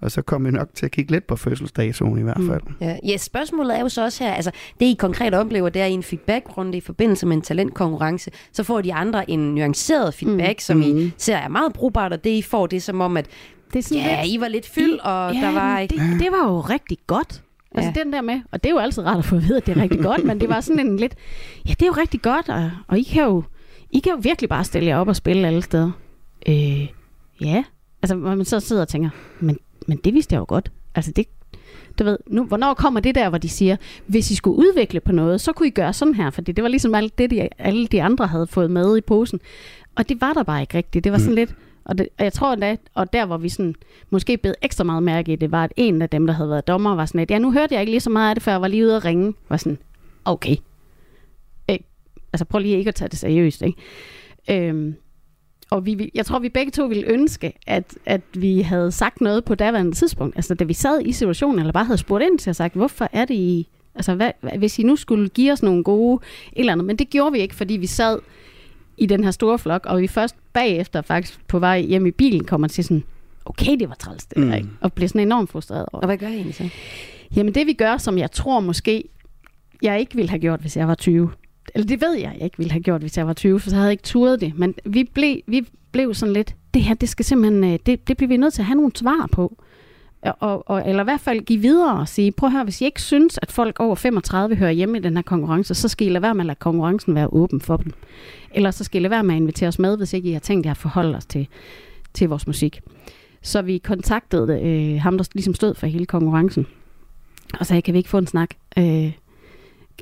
[0.00, 2.60] Og så kom vi nok til at kigge lidt på fødselsdagzonen i hvert fald.
[2.66, 2.74] Mm.
[2.80, 5.86] Ja, ja, spørgsmålet er jo så også her, altså det I konkret oplever, det er
[5.86, 10.56] i en feedbackrunde i forbindelse med en talentkonkurrence, så får de andre en nuanceret feedback,
[10.56, 10.60] mm.
[10.60, 11.12] som I Mm.
[11.16, 13.26] ser er meget brugbart, og det I får, det er som om, at
[13.72, 15.94] Det er sådan ja, lidt, I var lidt fyld, og ja, der var ikke...
[15.94, 17.42] Det, det var jo rigtig godt.
[17.74, 18.04] Altså Ja.
[18.04, 19.76] den der med, og det er jo altid rart at få at vide, at det
[19.76, 21.14] er rigtig godt, men det var sådan en lidt,
[21.68, 23.42] ja, det er jo rigtig godt, og, og I, kan jo,
[23.90, 25.90] I kan jo virkelig bare stille jer op og spille alle steder.
[26.48, 26.86] Øh,
[27.40, 27.64] ja,
[28.02, 30.72] altså hvor man så sidder og tænker, men, men det vidste jeg jo godt.
[30.94, 31.26] Altså det,
[31.98, 35.12] du ved, nu, hvornår kommer det der, hvor de siger, hvis I skulle udvikle på
[35.12, 37.86] noget, så kunne I gøre sådan her, fordi det var ligesom alt det, de, alle
[37.86, 39.40] de andre havde fået med i posen.
[39.94, 41.04] Og det var der bare ikke rigtigt.
[41.04, 43.74] Det var sådan lidt, og, det, og jeg tror endda, og der hvor vi sådan,
[44.10, 46.66] måske blev ekstra meget mærke i det, var, at en af dem, der havde været
[46.66, 48.52] dommer, var sådan lidt, ja, nu hørte jeg ikke lige så meget af det, før
[48.52, 49.34] jeg var lige ude at ringe.
[49.48, 49.78] Var sådan,
[50.24, 50.56] okay.
[51.70, 51.78] Øh,
[52.32, 53.78] altså prøv lige ikke at tage det seriøst, ikke?
[54.50, 54.94] Øhm,
[55.70, 59.20] og vi, vil- jeg tror, vi begge to ville ønske, at, at vi havde sagt
[59.20, 60.36] noget på daværende tidspunkt.
[60.36, 63.08] Altså, da vi sad i situationen, eller bare havde spurgt ind til at sagt, hvorfor
[63.12, 63.68] er det I...
[63.94, 66.20] Altså, hvad, hvad, hvis I nu skulle give os nogle gode
[66.52, 66.86] et eller andet.
[66.86, 68.18] Men det gjorde vi ikke, fordi vi sad
[68.96, 72.44] i den her store flok, og vi først bagefter faktisk på vej hjem i bilen
[72.44, 73.02] kommer til sådan,
[73.44, 74.52] okay, det var træls det der, Mm.
[74.52, 74.68] ikke?
[74.80, 76.68] Og blev sådan enormt frustreret over Og hvad gør I egentlig så?
[77.36, 79.04] Jamen det vi gør, som jeg tror måske,
[79.82, 81.30] jeg ikke ville have gjort, hvis jeg var 20.
[81.74, 83.76] Eller det ved jeg, jeg ikke ville have gjort, hvis jeg var 20, for så
[83.76, 84.58] havde jeg ikke turet det.
[84.58, 88.16] Men vi blev, vi blev sådan lidt, det her, det skal simpelthen, øh, det, det
[88.16, 89.62] bliver vi nødt til at have nogle svar på.
[90.22, 92.84] Og, og, eller i hvert fald give videre og sige, prøv at høre, hvis I
[92.84, 96.10] ikke synes, at folk over 35 hører hjemme i den her konkurrence, så skal I
[96.10, 97.92] lade være med at lade konkurrencen være åben for dem.
[98.54, 100.40] Eller så skal I lade være med at invitere os med, hvis ikke I har
[100.40, 101.48] tænkt jer at forholde os til,
[102.14, 102.80] til vores musik.
[103.42, 106.66] Så vi kontaktede øh, ham, der ligesom stod for hele konkurrencen,
[107.60, 108.50] og sagde, kan vi ikke få en snak?
[108.78, 109.12] Øh,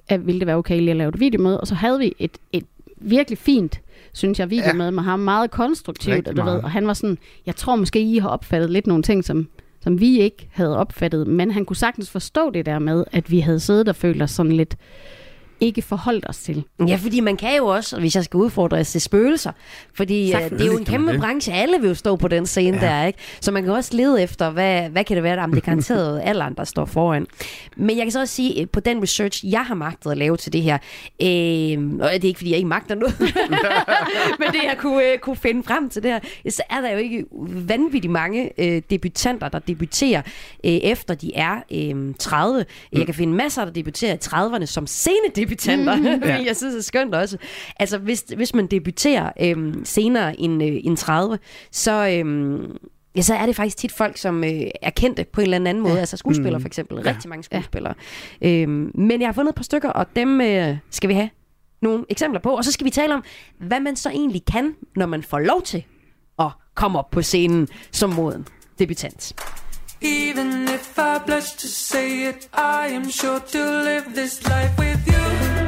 [0.08, 1.60] at, ville det være okay lige at lave et videomøde?
[1.60, 2.64] Og så havde vi et, et
[2.96, 3.80] virkelig fint,
[4.12, 4.90] synes jeg, videomøde ja.
[4.90, 5.18] med ham.
[5.18, 6.64] Meget konstruktivt, Rigtig og, du ved, meget.
[6.64, 9.48] og han var sådan, jeg tror måske, I har opfattet lidt nogle ting, som,
[9.80, 13.40] som vi ikke havde opfattet, men han kunne sagtens forstå det der med, at vi
[13.40, 14.76] havde siddet og følt os sådan lidt
[15.60, 16.64] ikke forholdt os til.
[16.88, 19.52] Ja, fordi man kan jo også, hvis jeg skal udfordre se spøgelser,
[19.94, 21.20] fordi øh, det er jo en kæmpe det.
[21.20, 22.86] branche, alle vil jo stå på den scene ja.
[22.86, 23.18] der, ikke?
[23.40, 26.54] Så man kan også lede efter, hvad, hvad kan det være, der det garanteret alderen,
[26.54, 27.26] der står foran.
[27.76, 30.36] Men jeg kan så også sige, øh, på den research, jeg har magtet at lave
[30.36, 30.78] til det her,
[31.22, 33.20] øh, og det er ikke, fordi jeg ikke magter noget,
[34.40, 36.98] men det jeg kunne, øh, kunne finde frem til det her, så er der jo
[36.98, 40.22] ikke vanvittigt mange øh, debutanter, der debuterer
[40.64, 42.64] øh, efter de er øh, 30.
[42.92, 45.43] Jeg kan finde masser, der debuterer i 30'erne som scenedebutanter,
[45.96, 46.42] mm, Ja.
[46.46, 47.36] jeg synes, det er skønt også.
[47.76, 51.38] Altså, hvis, hvis man debuterer øh, senere end, øh, end 30,
[51.72, 52.08] så...
[52.24, 52.58] Øh,
[53.16, 54.50] Ja, så er det faktisk tit folk, som øh,
[54.82, 55.94] er kendte på en eller anden måde.
[55.94, 56.00] Ja.
[56.00, 56.62] Altså skuespillere Mm.
[56.62, 56.98] for eksempel.
[57.04, 57.10] Ja.
[57.10, 57.94] Rigtig mange skuespillere.
[58.40, 58.48] Ja.
[58.62, 61.30] Øhm, men jeg har fundet et par stykker, og dem øh, skal vi have
[61.82, 62.50] nogle eksempler på.
[62.56, 63.24] Og så skal vi tale om,
[63.58, 65.84] hvad man så egentlig kan, når man får lov til
[66.38, 68.46] at komme op på scenen som moden
[68.78, 69.32] debutant.
[70.00, 75.06] Even if I blush to say it, I am sure to live this life with
[75.06, 75.63] you.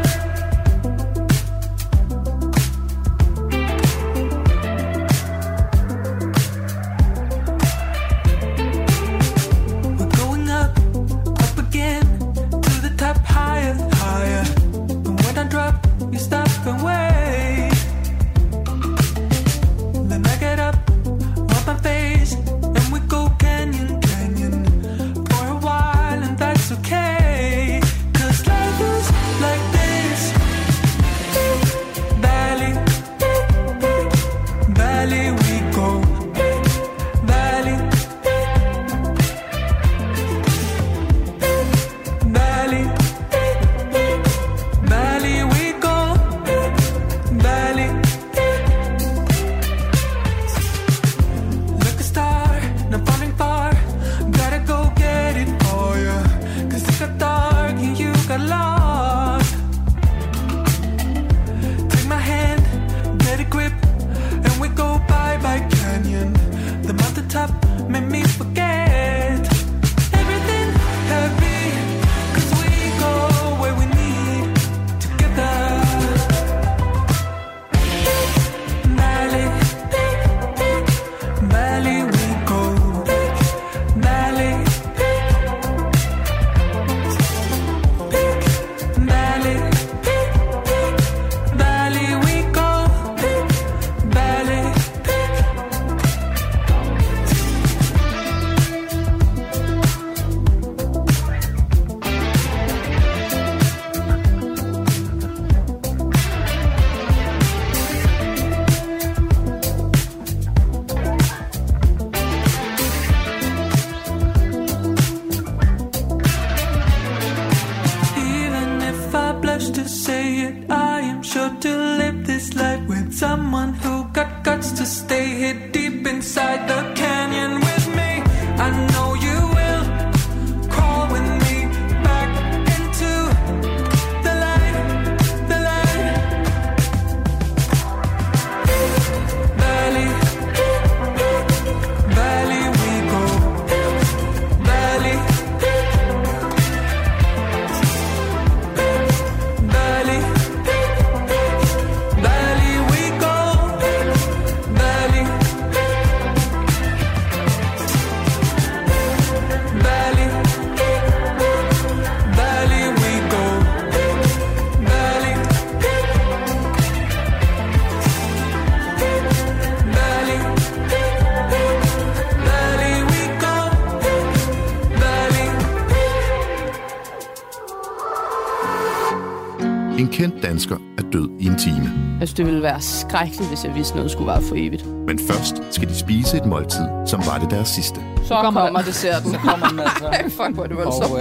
[179.98, 181.90] En kendt dansker er død i en time.
[182.20, 184.86] Jeg synes, det ville være skrækkeligt, hvis jeg vidste, noget skulle være for evigt.
[185.06, 188.00] Men først skal de spise et måltid, som var det deres sidste.
[188.24, 189.30] Så kommer, kommer desserten.
[189.34, 190.10] Så kommer den altså.
[190.24, 191.20] Fuck, hvor er det Og, voldsomt.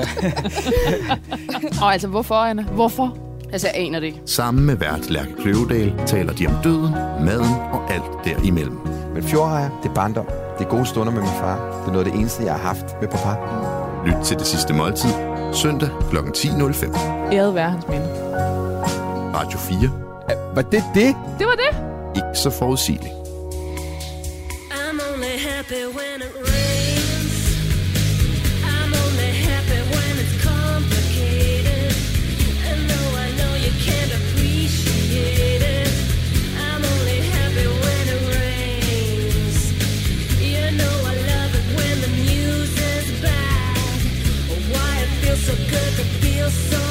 [1.73, 2.63] øh, Og altså, hvorfor, Anna?
[2.63, 3.17] Hvorfor?
[3.53, 4.21] Altså, jeg aner det ikke.
[4.25, 6.91] Sammen med vært Lærke Kløvedal taler de om døden,
[7.25, 8.77] maden og alt derimellem.
[9.13, 10.25] Men fjordrejer, det er barndom.
[10.59, 11.55] Det er gode stunder med min far.
[11.81, 13.35] Det er noget af det eneste, jeg har haft med papa.
[14.05, 15.09] Lyt til det sidste måltid,
[15.53, 16.17] søndag kl.
[16.17, 16.99] 10.05.
[17.33, 18.07] Æret være hans minde.
[19.35, 19.91] Radio 4.
[20.55, 21.15] Var det det?
[21.39, 21.71] Det var det.
[22.15, 23.13] Ikke så forudsigeligt.
[24.71, 27.35] I'm only happy when it rains.
[28.73, 31.91] I'm only happy when it's complicated.
[32.69, 35.91] And though I know you can't appreciate it,
[36.67, 39.57] I'm only happy when it rains.
[40.53, 43.97] You know I love it when the music's bad.
[44.51, 46.81] Oh, why it feels so good to feel so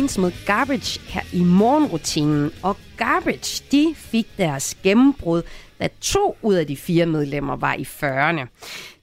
[0.00, 2.50] When It med Garbage her i morgenrutinen.
[2.62, 5.42] Og Garbage, de fik deres gennembrud,
[5.80, 8.46] da to ud af de fire medlemmer var i 40'erne.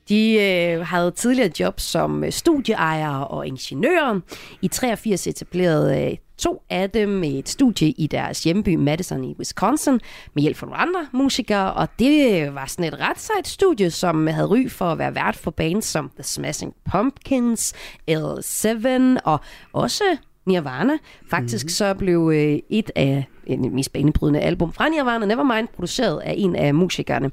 [0.09, 4.19] De øh, havde tidligere job som øh, studieejere og ingeniører.
[4.61, 9.99] I 83 etablerede øh, to af dem et studie i deres hjemby Madison i Wisconsin
[10.33, 13.91] med hjælp fra nogle andre musikere, og det øh, var sådan et ret sejt studie,
[13.91, 17.73] som øh, havde ry for at være vært for bands som The Smashing Pumpkins,
[18.11, 19.39] L7 og
[19.73, 20.17] også
[20.47, 20.97] Nirvana.
[21.29, 21.69] Faktisk mm-hmm.
[21.69, 26.55] så blev øh, et af en mest banebrydende album fra Nirvana, Nevermind, produceret af en
[26.55, 27.31] af musikerne.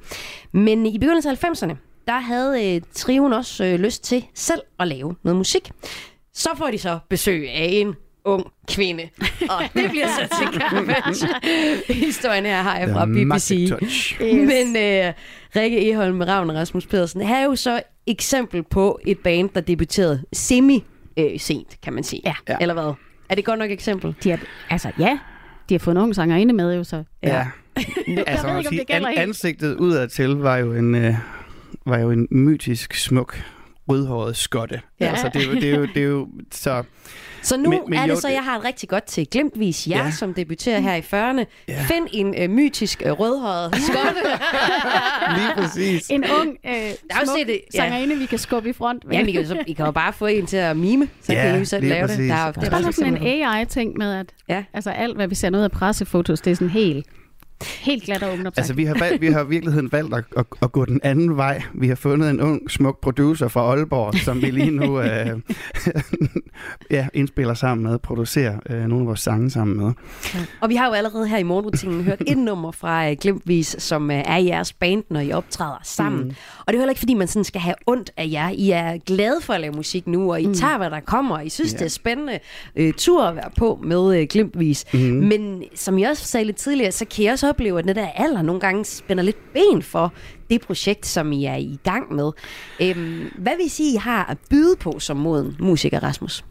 [0.52, 1.74] Men i begyndelsen af 90'erne,
[2.06, 5.70] der havde øh, triven også øh, lyst til selv at lave noget musik.
[6.34, 7.94] Så får de så besøg af en
[8.24, 9.08] ung kvinde.
[9.48, 11.28] Og det bliver så til garbage.
[12.06, 13.50] Historien her har jeg fra BBC.
[13.82, 14.14] Yes.
[14.20, 15.12] Men øh,
[15.56, 19.60] Rikke Eholm med Ravn og Rasmus Pedersen er jo så eksempel på et band, der
[19.60, 20.84] debuterede semi
[21.18, 22.22] øh, sent, kan man sige.
[22.24, 22.34] Ja.
[22.48, 22.56] Ja.
[22.60, 22.92] Eller hvad?
[23.28, 24.14] Er det et godt nok eksempel?
[24.24, 24.40] De har,
[24.70, 25.18] altså ja,
[25.68, 27.46] de har fået en ung sangerinde med jo, så Ja.
[27.76, 31.14] altså, ved man ikke, om sige, det gælder an, ansigtet udadtil var jo en, øh,
[31.86, 33.44] var jo en mytisk, smuk,
[33.88, 34.80] rødhåret skotte.
[35.00, 35.06] Ja.
[35.06, 36.82] Altså, det er jo, det er jo, det er jo så...
[37.44, 39.26] Så nu Men- men er det jo, så, det- jeg har et rigtig godt til
[39.30, 40.04] glimtvis jer, ja.
[40.04, 40.10] Ja.
[40.10, 41.44] som debuterer her i 40'erne.
[41.68, 41.84] Ja.
[41.94, 44.20] Find en øh, mytisk øh, rødhåret skotte.
[45.36, 46.08] Lige præcis.
[46.10, 46.72] en ung, øh,
[47.24, 47.78] smuk det, ja.
[47.78, 49.04] sangerinde, vi kan skubbe i front.
[49.12, 51.32] Jamen, I kan, jo så, I kan jo bare få en til at mime, så
[51.32, 52.10] Ja, kan I jo selv lave det.
[52.10, 52.30] præcis.
[52.30, 54.64] Der er, jo- Det det er bare der sådan en AI-ting med, at Ja.
[54.74, 57.06] altså alt, hvad vi ser ud af pressefotos, det er sådan helt,
[57.62, 58.58] helt glat og ungdomsagt.
[58.58, 61.36] Altså, vi har, valgt, vi har i virkeligheden valgt at, at, at gå den anden
[61.36, 61.62] vej.
[61.74, 65.26] Vi har fundet en ung, smuk producer fra Aalborg, som vi lige nu øh,
[66.90, 69.92] ja, indspiller sammen med, producerer øh, nogle af vores sange sammen med.
[70.60, 74.10] Og vi har jo allerede her i morgenrutinen hørt et nummer fra øh, Glimtvis, som
[74.10, 76.24] øh, er jeres band, når I optræder sammen.
[76.24, 76.30] Mm.
[76.60, 78.50] Og det er jo heller ikke, fordi man sådan skal have ondt af jer.
[78.50, 80.54] I er glade for at lave musik nu, og I mm.
[80.54, 81.40] tager, hvad der kommer.
[81.40, 81.78] I synes, Ja.
[81.78, 82.38] det er spændende
[82.76, 84.84] øh, tur at være på med øh, Glimtvis.
[84.94, 84.98] Mm.
[85.00, 88.08] Men som I også sagde lidt tidligere, så kan jeg også opleve, at den der
[88.08, 90.12] alder nogle gange spænder lidt ben for
[90.50, 92.32] det projekt, som I er i gang med.
[92.82, 96.44] Øhm, hvad vil I sige, I har at byde på som moden musiker, Rasmus?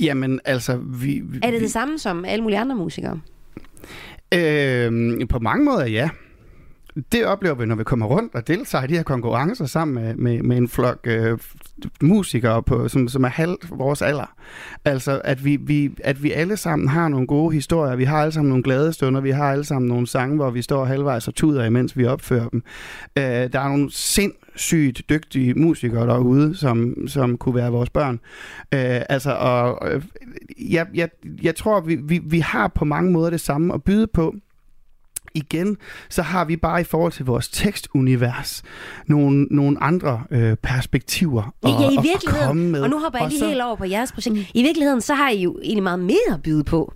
[0.00, 1.22] Jamen, altså, vi...
[1.24, 3.20] vi Er det det samme som alle mulige andre musikere?
[4.34, 6.08] Øh, på mange måder, ja.
[7.12, 10.14] Det oplever vi, når vi kommer rundt og deltager i de her konkurrencer sammen med,
[10.14, 11.38] med, med en flok øh,
[12.02, 14.34] musikere, på, som, som er halv vores alder.
[14.84, 18.32] Altså, at vi, vi, at vi alle sammen har nogle gode historier, vi har alle
[18.32, 21.34] sammen nogle glade stunder, vi har alle sammen nogle sange, hvor vi står halvvejs og
[21.34, 22.62] tuder, imens vi opfører dem.
[23.18, 28.20] Øh, der er nogle sindssygt dygtige musikere derude, som, som kunne være vores børn.
[28.74, 30.02] Øh, altså, og øh,
[30.70, 31.08] jeg, jeg,
[31.42, 34.34] jeg tror, vi, vi, vi har på mange måder det samme at byde på,
[35.34, 35.76] igen,
[36.08, 38.62] så har vi bare i forhold til vores tekstunivers
[39.06, 42.82] nogle, nogle andre øh, perspektiver Ja, ja, i at- at komme virkeligheden, med.
[42.82, 44.36] og nu hopper jeg Og lige så- helt over på jeres projekt.
[44.54, 46.92] I virkeligheden, så har I jo egentlig meget mere at byde på.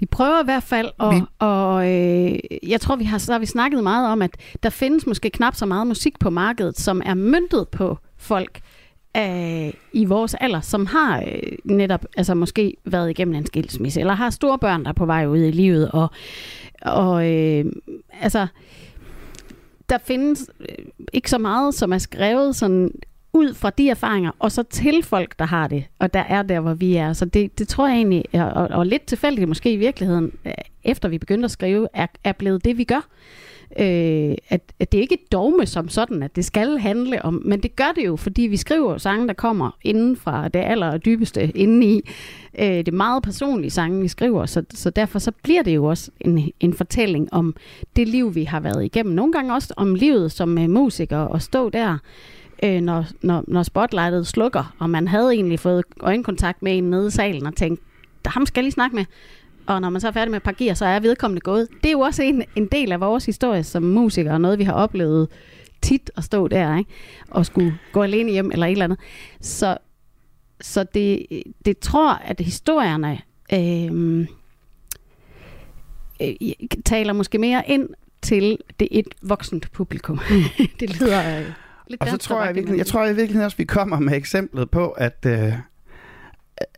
[0.00, 2.38] Vi prøver i hvert fald, og, Vi- og øh,
[2.68, 4.30] jeg tror, vi har, så har vi snakket meget om, at
[4.62, 8.60] der findes måske knap så meget musik på markedet, som er myndet på folk
[9.16, 14.14] øh, i vores alder, som har øh, netop altså måske været igennem en skilsmisse, eller
[14.14, 16.10] har store børn, der er på vej ud i livet, og,
[16.82, 17.64] og øh,
[18.20, 18.46] altså,
[19.88, 22.90] der findes øh, ikke så meget, som er skrevet sådan
[23.32, 26.60] ud fra de erfaringer, og så til folk, der har det, og der er der,
[26.60, 27.12] hvor vi er.
[27.12, 30.52] Så det, det tror jeg egentlig, er- og, og lidt tilfældigt måske i virkeligheden, øh,
[30.84, 33.06] efter vi begyndte at skrive, er, er blevet det, vi gør.
[33.78, 37.42] Øh, at, at det er ikke et dogme som sådan, at det skal handle om,
[37.44, 40.98] men det gør det jo, fordi vi skriver sange, der kommer inden fra det aller
[40.98, 42.00] dybeste indeni.
[42.58, 45.84] Øh, det er meget personlige sange, vi skriver, så, så derfor så bliver det jo
[45.84, 47.54] også en, en fortælling om
[47.96, 49.14] det liv, vi har været igennem.
[49.14, 51.98] Nogle gange også om livet som øh, musiker, og stå der,
[52.64, 57.06] øh, når, når, når spotlightet slukker, og man havde egentlig fået øjenkontakt med en nede
[57.06, 57.80] i salen og tænkt,
[58.26, 59.04] ham skal jeg lige snakke med.
[59.66, 61.68] Og når man så er færdig med et par gear, så er vedkommende gået.
[61.82, 64.64] Det er jo også en, en del af vores historie som musikere, og noget vi
[64.64, 65.28] har oplevet
[65.82, 66.90] tit at stå der, ikke?
[67.30, 68.98] og skulle gå alene hjem eller et eller andet.
[69.40, 69.78] Så,
[70.60, 71.26] så det,
[71.64, 73.20] det tror, at historierne
[73.52, 74.26] øh,
[76.22, 77.88] øh, taler måske mere ind
[78.22, 80.20] til det et voksent publikum.
[80.80, 81.46] det lyder øh,
[81.88, 84.70] lidt Og så tror jeg, virkeligheden, jeg tror i virkeligheden også, vi kommer med eksemplet
[84.70, 85.52] på, at, øh,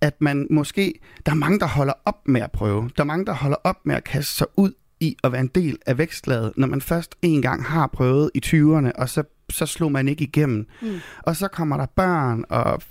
[0.00, 0.94] at man måske,
[1.26, 2.90] der er mange, der holder op med at prøve.
[2.96, 5.50] Der er mange, der holder op med at kaste sig ud i at være en
[5.54, 9.66] del af vækstlaget, når man først en gang har prøvet i 20'erne, og så, så
[9.66, 10.66] slog man ikke igennem.
[10.82, 11.00] Mm.
[11.22, 12.82] Og så kommer der børn og,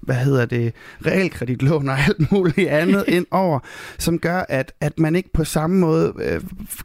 [0.00, 0.74] hvad hedder det,
[1.06, 3.58] realkreditlån og alt muligt andet ind over,
[3.98, 6.40] som gør, at, at man ikke på samme måde øh,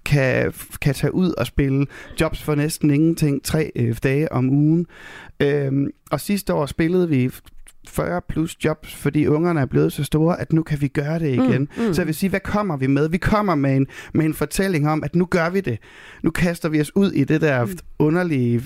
[0.05, 1.85] kan, kan tage ud og spille
[2.21, 4.87] jobs for næsten ingenting tre øh, dage om ugen.
[5.39, 7.31] Øhm, og sidste år spillede vi
[7.89, 11.33] 40 plus jobs, fordi ungerne er blevet så store, at nu kan vi gøre det
[11.33, 11.69] igen.
[11.77, 11.93] Mm, mm.
[11.93, 13.09] Så jeg vil sige, hvad kommer vi med?
[13.09, 15.79] Vi kommer med en, med en fortælling om, at nu gør vi det.
[16.23, 17.67] Nu kaster vi os ud i det der
[17.99, 18.61] underlige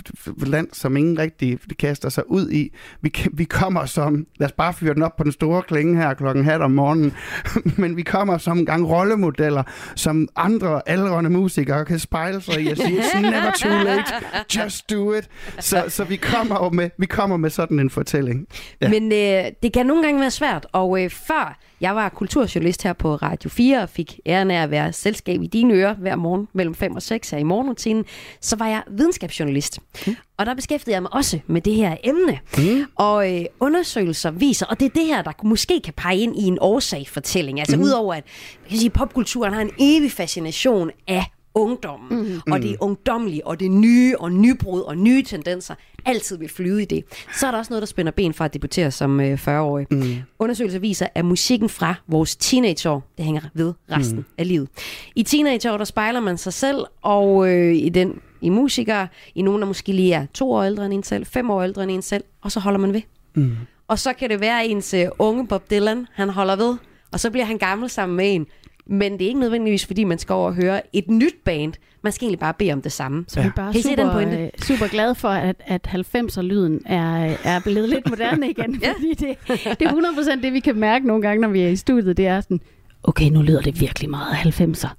[0.46, 2.74] land, som ingen rigtig kaster sig ud i.
[3.02, 6.14] Vi, vi kommer som, lad os bare fyre den op på den store klinge her
[6.14, 7.14] klokken halv om morgenen,
[7.82, 9.64] men vi kommer som en gang rollemodeller,
[9.96, 14.14] som andre aldrende musikere kan spejle sig i og sige, it's never too late,
[14.56, 15.30] just do it.
[15.60, 18.48] Så, så vi kommer jo med, vi kommer med sådan en fortælling.
[18.82, 18.90] Ja.
[18.90, 22.94] Men øh, det kan nogle gange være svært, og øh, før jeg var kulturjournalist her
[22.94, 26.48] på Radio 4 og fik æren af at være selskab i dine ører hver morgen
[26.54, 28.06] mellem 5 og 6 her i morgenrutinen,
[28.42, 29.80] så var jeg videnskabsjournalist.
[30.08, 30.16] Mm.
[30.38, 32.40] Og der beskæftigede jeg mig også med det her emne.
[32.58, 32.86] Mm.
[32.96, 36.44] Og øh, undersøgelser viser, og det er det her, der måske kan pege ind i
[36.44, 37.60] en årsagfortælling.
[37.60, 37.84] Altså mm.
[37.84, 38.24] udover at
[38.62, 41.26] man kan sige, popkulturen har en evig fascination af
[41.56, 42.52] ungdommen, mm.
[42.52, 45.76] og det ungdomlige, og det nye, og nybrud, og nye tendenser,
[46.06, 47.04] altid vil flyde i det.
[47.36, 49.88] Så er der også noget, der spænder ben for at debutere som øh, 40-årig.
[49.92, 50.16] Mm.
[50.40, 54.26] Undersøgelser viser, at musikken fra vores teenageår, det hænger ved resten mm.
[54.38, 54.68] af livet.
[55.16, 59.62] I teenageår, der spejler man sig selv, og øh, i den i musikere, i nogen,
[59.62, 62.02] der måske lige er to år ældre end en selv, fem år ældre end en
[62.02, 63.02] selv, og så holder man ved.
[63.36, 63.58] Mm.
[63.88, 66.78] Og så kan det være, at ens øh, unge Bob Dylan, han holder ved,
[67.12, 68.48] og så bliver han gammel sammen med en.
[68.86, 71.74] Men det er ikke nødvendigvis, fordi man skal over og høre et nyt band.
[72.02, 73.26] Man skal egentlig bare bede om det samme.
[73.28, 74.38] Så vi er bare Kan se den super, pointe?
[74.38, 78.76] øh, super glade for, at, at 90'er-lyden er, er blevet lidt moderne igen.
[78.84, 78.92] Ja.
[78.94, 79.38] Fordi det,
[79.80, 79.92] det er
[80.38, 82.18] 100% det, vi kan mærke nogle gange, når vi er i studiet.
[82.18, 82.60] Det er sådan,
[83.04, 84.90] okay, nu lyder det virkelig meget af 90'er.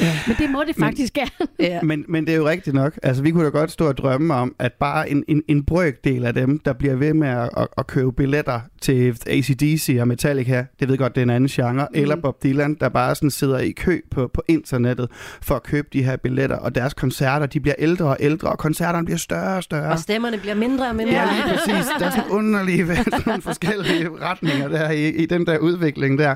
[0.00, 0.18] Ja.
[0.26, 1.30] Men det må det faktisk gerne.
[1.58, 1.82] Ja.
[1.92, 2.98] Men, men det er jo rigtigt nok.
[3.02, 6.24] Altså, vi kunne da godt stå og drømme om, at bare en, en, en brøkdel
[6.24, 10.64] af dem, der bliver ved med at, at, at købe billetter til ACDC og Metallica,
[10.80, 12.00] det ved godt, det er en anden genre, mm.
[12.00, 15.08] eller Bob Dylan, der bare sådan sidder i kø på, på internettet
[15.42, 18.58] for at købe de her billetter, og deres koncerter, de bliver ældre og ældre, og
[18.58, 19.92] koncerterne bliver større og større.
[19.92, 21.12] Og stemmerne bliver mindre og mindre.
[21.12, 21.86] Ja, lige præcis.
[21.98, 26.34] Der er sådan underlige sådan nogle forskellige retninger der i, i den der udvikling der.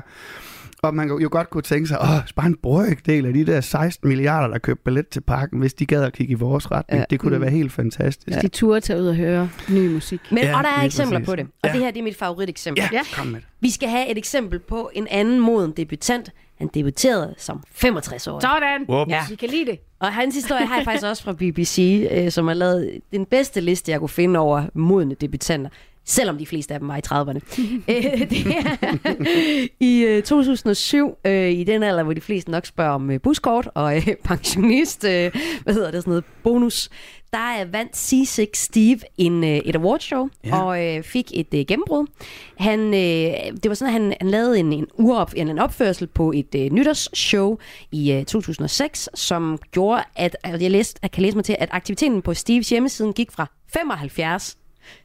[0.83, 4.07] Og man jo godt kunne tænke sig, åh, bare en brøkdel af de der 16
[4.09, 6.95] milliarder, der købte billet til parken, hvis de gad at kigge i vores retning.
[6.97, 6.99] Ja.
[6.99, 7.05] Ja.
[7.09, 7.41] Det kunne da Mm.
[7.41, 8.27] være helt fantastisk.
[8.27, 10.19] Hvis de turde tage ud og høre ny musik.
[10.31, 11.29] Men, Ja, og der er eksempler præcis.
[11.29, 11.45] på det.
[11.63, 11.73] Og Ja.
[11.73, 12.83] det her det er mit favoriteksempel.
[12.91, 13.01] Ja, Ja.
[13.15, 13.47] kom med det.
[13.59, 16.29] Vi skal have et eksempel på en anden moden debutant.
[16.57, 18.39] Han debuterede som 65 år.
[18.39, 18.85] Sådan!
[18.89, 19.09] Whoops.
[19.11, 19.21] Ja.
[19.29, 19.79] Vi kan lide det.
[19.99, 23.61] Og hans historie har jeg faktisk også fra BBC, øh, som har lavet den bedste
[23.61, 25.69] liste, jeg kunne finde over modne debutanter.
[26.09, 27.39] Selvom de fleste af dem var i 30'erne.
[27.89, 32.91] Øh, det er I øh, 2007, øh, i den alder, hvor de fleste nok spørger
[32.91, 35.31] om øh, buskort og øh, pensionist, øh,
[35.63, 36.89] hvad hedder det, sådan noget, bonus,
[37.33, 40.61] der øh, vandt C6 Steve en, øh, et awardshow Ja.
[40.63, 42.07] og øh, fik et øh, gennembrud.
[42.57, 46.07] Han, øh, det var sådan, at han, han lavede en, en, urop, en, en opførsel
[46.07, 47.57] på et øh, nytårsshow
[47.91, 51.69] i øh, 2006, som gjorde, at, at jeg, læste, jeg kan læse mig til, at
[51.71, 54.57] aktiviteten på Steves hjemmesiden gik fra 75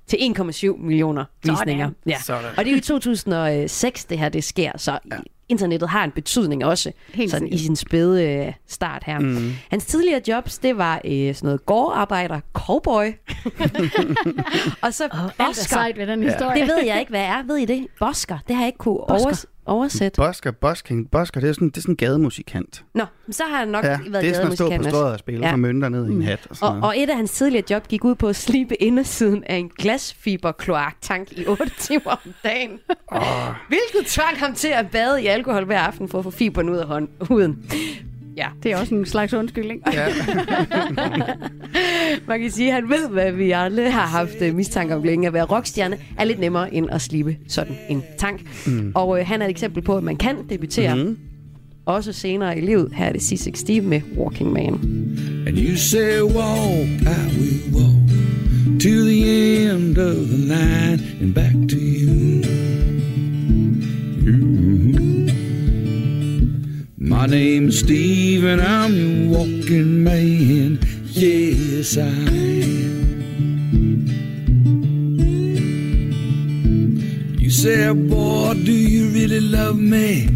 [0.06, 1.90] til 1,7 millioner visninger.
[2.06, 2.18] Ja.
[2.20, 2.50] Sådan.
[2.56, 5.16] Og det er jo i 2006, det her det sker, så ja.
[5.48, 9.18] internettet har en betydning også, Helt sådan i sin spæde øh, start her.
[9.18, 9.52] Mm.
[9.70, 13.06] Hans tidligere jobs, det var øh, sådan noget gårdarbejder, cowboy,
[14.84, 15.62] og så er bosker.
[15.68, 16.60] sejt ved den historie.
[16.60, 17.42] Det ved jeg ikke, hvad er.
[17.46, 17.86] Ved I det?
[17.98, 18.38] Bosker.
[18.48, 19.46] Det har jeg ikke kunne Bosker.
[19.66, 20.16] Overs- oversætte.
[20.16, 22.84] Bosker, Bosking, Bosker, det er sådan, det er sådan en gademusikant.
[22.94, 24.94] Nå, men så har han nok Ja, været det er sådan at stå på gademusikant
[24.96, 25.52] strøget og spille Ja.
[25.52, 26.46] for mønter ned i en hat.
[26.50, 29.44] Og sådan Og, og et af hans tidligere job gik ud på at slibe indersiden
[29.44, 32.70] af en glasfiberkloaktank i 8 timer om dagen.
[33.12, 33.20] Åh.
[33.68, 36.76] Hvilket tvang ham til at bade i alkohol hver aften for at få fiberen ud
[36.76, 37.70] af hånd- huden.
[38.36, 39.82] Ja, Det er også en slags undskyldning.
[39.92, 40.06] Ja.
[42.28, 45.26] man kan sige, at han ved, hvad vi alle har haft uh, mistanke om længe.
[45.26, 48.40] At være rockstjerne er lidt nemmere end at slibe sådan en tank.
[48.66, 48.92] Mm.
[48.94, 50.94] Og uh, han er et eksempel på, at man kan debutere.
[50.94, 51.18] Mm.
[51.86, 52.92] Også senere i livet.
[52.94, 54.72] Her er det C6 Steve med Walking Man.
[55.46, 58.10] And you say walk, I will walk
[58.80, 61.76] to the end of the line and back to.
[61.76, 62.51] You.
[67.12, 70.80] My name's Steve and I'm your walking man.
[71.10, 72.96] Yes, I am.
[77.38, 80.26] You say, boy, do you really love me?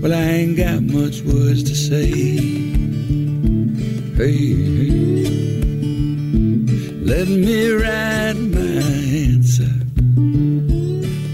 [0.00, 2.10] Well, I ain't got much words to say.
[4.16, 5.28] Hey, hey.
[7.12, 8.80] Let me write my
[9.28, 9.74] answer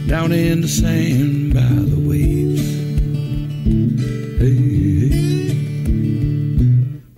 [0.09, 2.54] down in the sand by the waves.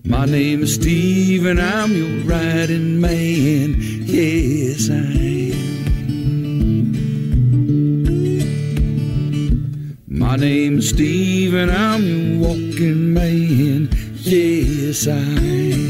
[0.05, 3.75] My name is Steve and I'm your riding man.
[3.79, 5.57] Yes, I am.
[10.07, 13.89] My name's Steve and I'm your walking man.
[14.21, 15.86] Yes, I am.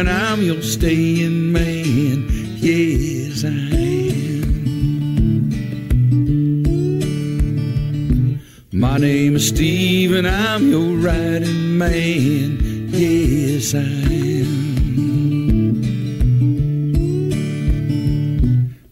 [0.00, 2.26] And I'm your staying man.
[2.56, 4.40] Yes, I am.
[8.72, 12.88] My name is Steve and I'm your riding man.
[12.88, 14.70] Yes, I am.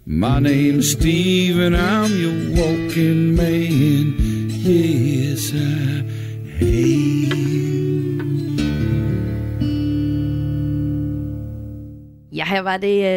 [0.05, 1.98] My name is Steve and I'm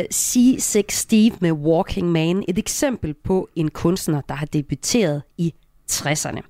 [0.01, 2.43] var det uh, C6 Steve med Walking Man.
[2.47, 5.53] Et eksempel på en kunstner, der har debuteret i
[5.91, 6.41] 60'erne.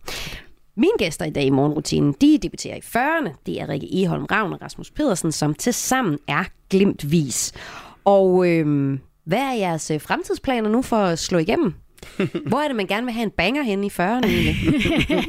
[0.75, 3.29] Mine gæster i dag i morgenrutinen, de debuterer i 40'erne.
[3.45, 7.53] Det er Rikke Eholm Ravn og Rasmus Pedersen, som til sammen er glimtvis.
[8.03, 11.73] Og øhm, hvad er jeres øh, fremtidsplaner nu for at slå igennem?
[12.49, 14.55] Hvor er det, man gerne vil have en banger henne i 40'erne egentlig?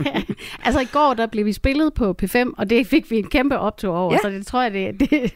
[0.65, 3.59] altså i går, der blev vi spillet på P5, og det fik vi en kæmpe
[3.59, 4.19] optur over, ja.
[4.23, 5.35] så det tror jeg, det, det...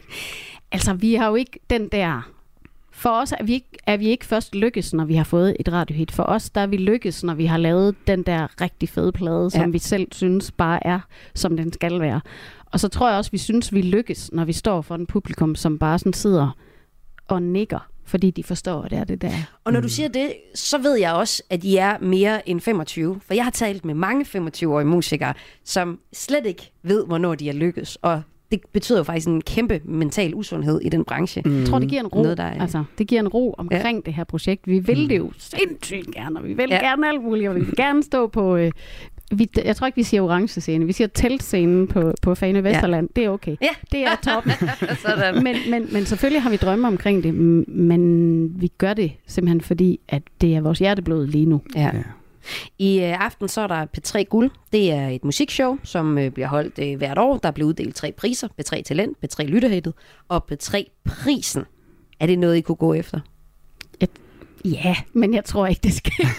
[0.71, 2.31] Altså, vi har jo ikke den der...
[2.97, 5.71] For os er vi, ikke, er vi ikke først lykkes, når vi har fået et
[5.71, 6.11] radiohit.
[6.11, 9.49] For os, der er vi lykkes, når vi har lavet den der rigtig fede plade,
[9.51, 9.67] som Ja.
[9.67, 10.99] vi selv synes bare er,
[11.35, 12.21] som den skal være.
[12.65, 15.55] Og så tror jeg også, vi synes, vi lykkes, når vi står for en publikum,
[15.55, 16.57] som bare sådan sidder
[17.27, 19.31] og nikker, fordi de forstår, at det er det der.
[19.63, 23.19] Og når du siger det, så ved jeg også, at I er mere end 25.
[23.27, 25.33] For jeg har talt med mange 25-årige musikere,
[25.63, 27.95] som slet ikke ved, hvornår de er lykkes.
[27.95, 28.21] Og
[28.51, 31.41] det betyder jo faktisk en kæmpe mental usundhed i den branche.
[31.45, 32.21] Jeg tror, det giver en ro.
[32.21, 34.01] Noget, der er- altså, det giver en ro omkring ja.
[34.05, 34.67] det her projekt.
[34.67, 36.75] Vi vil det jo sindssygt gerne, og vi vil Ja.
[36.75, 36.89] ja.
[36.89, 38.55] gerne alt muligt, og vi vil gerne stå på...
[38.55, 38.71] Øh,
[39.31, 40.85] vi, jeg tror ikke, vi siger orange scene.
[40.85, 43.09] Vi siger teltscenen på, på Fane Vesterland.
[43.15, 43.21] Ja.
[43.21, 43.55] Det er okay.
[43.61, 43.67] Ja.
[43.91, 44.43] Det er top.
[45.05, 45.43] Sådan.
[45.43, 47.33] men, men, men selvfølgelig har vi drømme omkring det,
[47.67, 51.61] men vi gør det simpelthen fordi, at det er vores hjerteblod lige nu.
[51.75, 51.91] Ja.
[52.79, 54.51] I øh, aften så er der P3 Guld.
[54.71, 57.37] Det er et musikshow, som øh, bliver holdt øh, hvert år.
[57.37, 58.47] Der bliver uddelt tre priser.
[58.61, 59.93] P3 Talent, P3 Lytterhættet
[60.27, 61.65] og P3 Prisen.
[62.19, 63.19] Er det noget, I kunne gå efter?
[64.71, 66.25] Ja, men jeg tror ikke, det skal.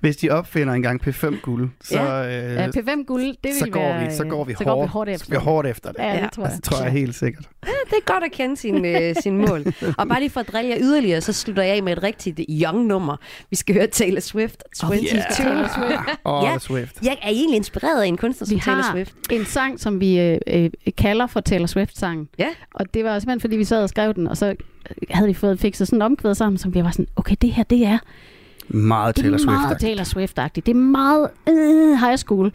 [0.00, 2.46] Hvis de opfinder engang P5 guld, så, Ja.
[2.48, 4.76] øh, Ja, P5 guld, det så, vil går være, vi, så går vi så hårdt,
[4.76, 5.32] går vi hårdt så efter.
[5.32, 5.98] går vi hårdt efter det.
[6.02, 6.52] Ja, det tror jeg.
[6.52, 7.44] Altså, tror jeg helt sikkert.
[7.66, 9.64] Ja, det er godt at kende sine, øh, sine mål.
[9.98, 12.40] Og bare lige for at drille jer yderligere, så slutter jeg af med et rigtigt
[12.48, 13.16] young nummer.
[13.50, 15.08] Vi skal høre Taylor Swift 22.
[15.32, 16.18] Taylor Swift.
[16.24, 16.58] Åh, Ja.
[16.58, 17.02] Swift.
[17.02, 19.14] Jeg er egentlig inspireret af en kunstner som Vi Taylor har Swift.
[19.30, 22.28] en sang, som vi øh, øh, kalder for Taylor Swift-sangen.
[22.38, 22.48] Ja.
[22.74, 24.54] Og det var simpelthen, fordi vi sad og skrev den, og så
[25.10, 27.62] havde vi fået fikset sådan en omkvæd sammen, som vi var sådan, okay, det her,
[27.62, 27.98] det er,
[28.68, 29.80] Meget det Taylor er meget Swift.
[29.80, 30.60] Taylor Swift-agtigt.
[30.66, 32.52] Det er meget øh, high school.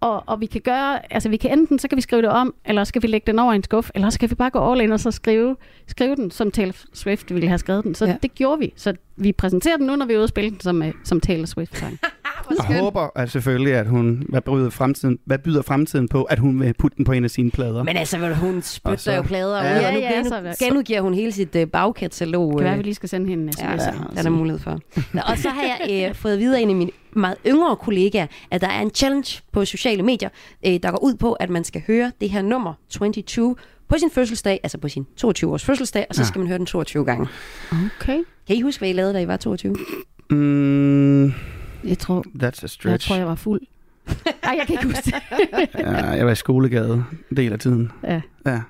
[0.00, 2.54] Og, og vi kan gøre, altså vi kan enten, så kan vi skrive det om,
[2.64, 4.50] eller så skal vi lægge den over i en skuff, eller så kan vi bare
[4.50, 5.56] gå all in og så skrive,
[5.86, 7.94] skrive den, som Taylor Swift ville have skrevet den.
[7.94, 8.16] Så Ja.
[8.22, 8.72] det gjorde vi.
[8.76, 11.20] Så vi præsenterer den nu, når vi er ude og spille den som, øh, som
[11.20, 11.98] Taylor Swift-sang.
[12.68, 16.60] Jeg håber at selvfølgelig, at hun, hvad byder, fremtiden, hvad byder fremtiden på, at hun
[16.60, 17.82] vil putte den på en af sine plader.
[17.82, 19.80] Men altså, vel, hun spytter så- jo plader Ja.
[19.80, 22.50] ud, og nu Ja, ja, genu- så- genudgiver hun hele sit uh, bagkatalog.
[22.52, 23.60] Det kan være, øh, vi lige skal sende hende en sms.
[23.62, 24.70] Ja, ja, der er så- mulighed for.
[25.14, 28.60] Nå, og så har jeg øh, fået videre en af mine meget yngre kollegaer, at
[28.60, 30.28] der er en challenge på sociale medier,
[30.66, 33.56] øh, der går ud på, at man skal høre det her nummer 22
[33.88, 36.26] på sin fødselsdag, altså på sin 22-års fødselsdag, og så Ja.
[36.26, 37.26] skal man høre den 22 gange.
[38.00, 38.18] Okay.
[38.46, 39.76] Kan I huske, hvad I lavede, da I var 22?
[40.30, 41.32] Mm,
[41.84, 43.08] Jeg tror, that's a jeg stretch.
[43.08, 43.60] tror, jeg var fuld.
[44.44, 45.12] Nej, jeg kan ikke huske
[45.50, 45.68] det.
[45.78, 47.92] Ja, jeg var i skolegade en del af tiden.
[48.04, 48.20] Ja.
[48.46, 48.60] Ja.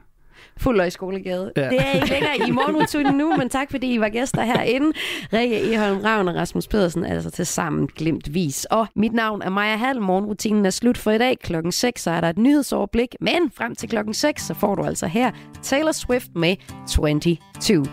[0.56, 1.52] Fuld og i skolegade.
[1.56, 1.68] Ja.
[1.68, 4.92] Det er ikke længere i morgenrutinen nu, men tak fordi I var gæster herinde.
[5.32, 8.64] Rikke Eholm Ravn og Rasmus Pedersen, altså til sammen glimtvis.
[8.64, 10.00] Og mit navn er Maja Hall.
[10.00, 11.36] Morgenrutinen er slut for i dag.
[11.42, 14.84] Klokken 6 så er der et nyhedsoverblik, men frem til klokken 6, så får du
[14.84, 15.30] altså her
[15.62, 16.56] Taylor Swift med
[16.88, 17.86] 22.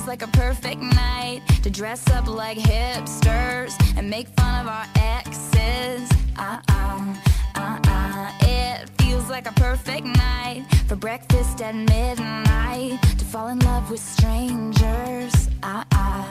[0.00, 4.86] Feels like a perfect night to dress up like hipsters and make fun of our
[4.96, 6.08] exes.
[6.38, 7.14] Uh-uh,
[7.54, 8.32] uh-uh.
[8.40, 14.00] It feels like a perfect night for breakfast at midnight to fall in love with
[14.00, 15.50] strangers.
[15.62, 16.26] Uh-uh,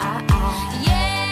[0.00, 0.82] uh-uh.
[0.84, 1.31] Yeah,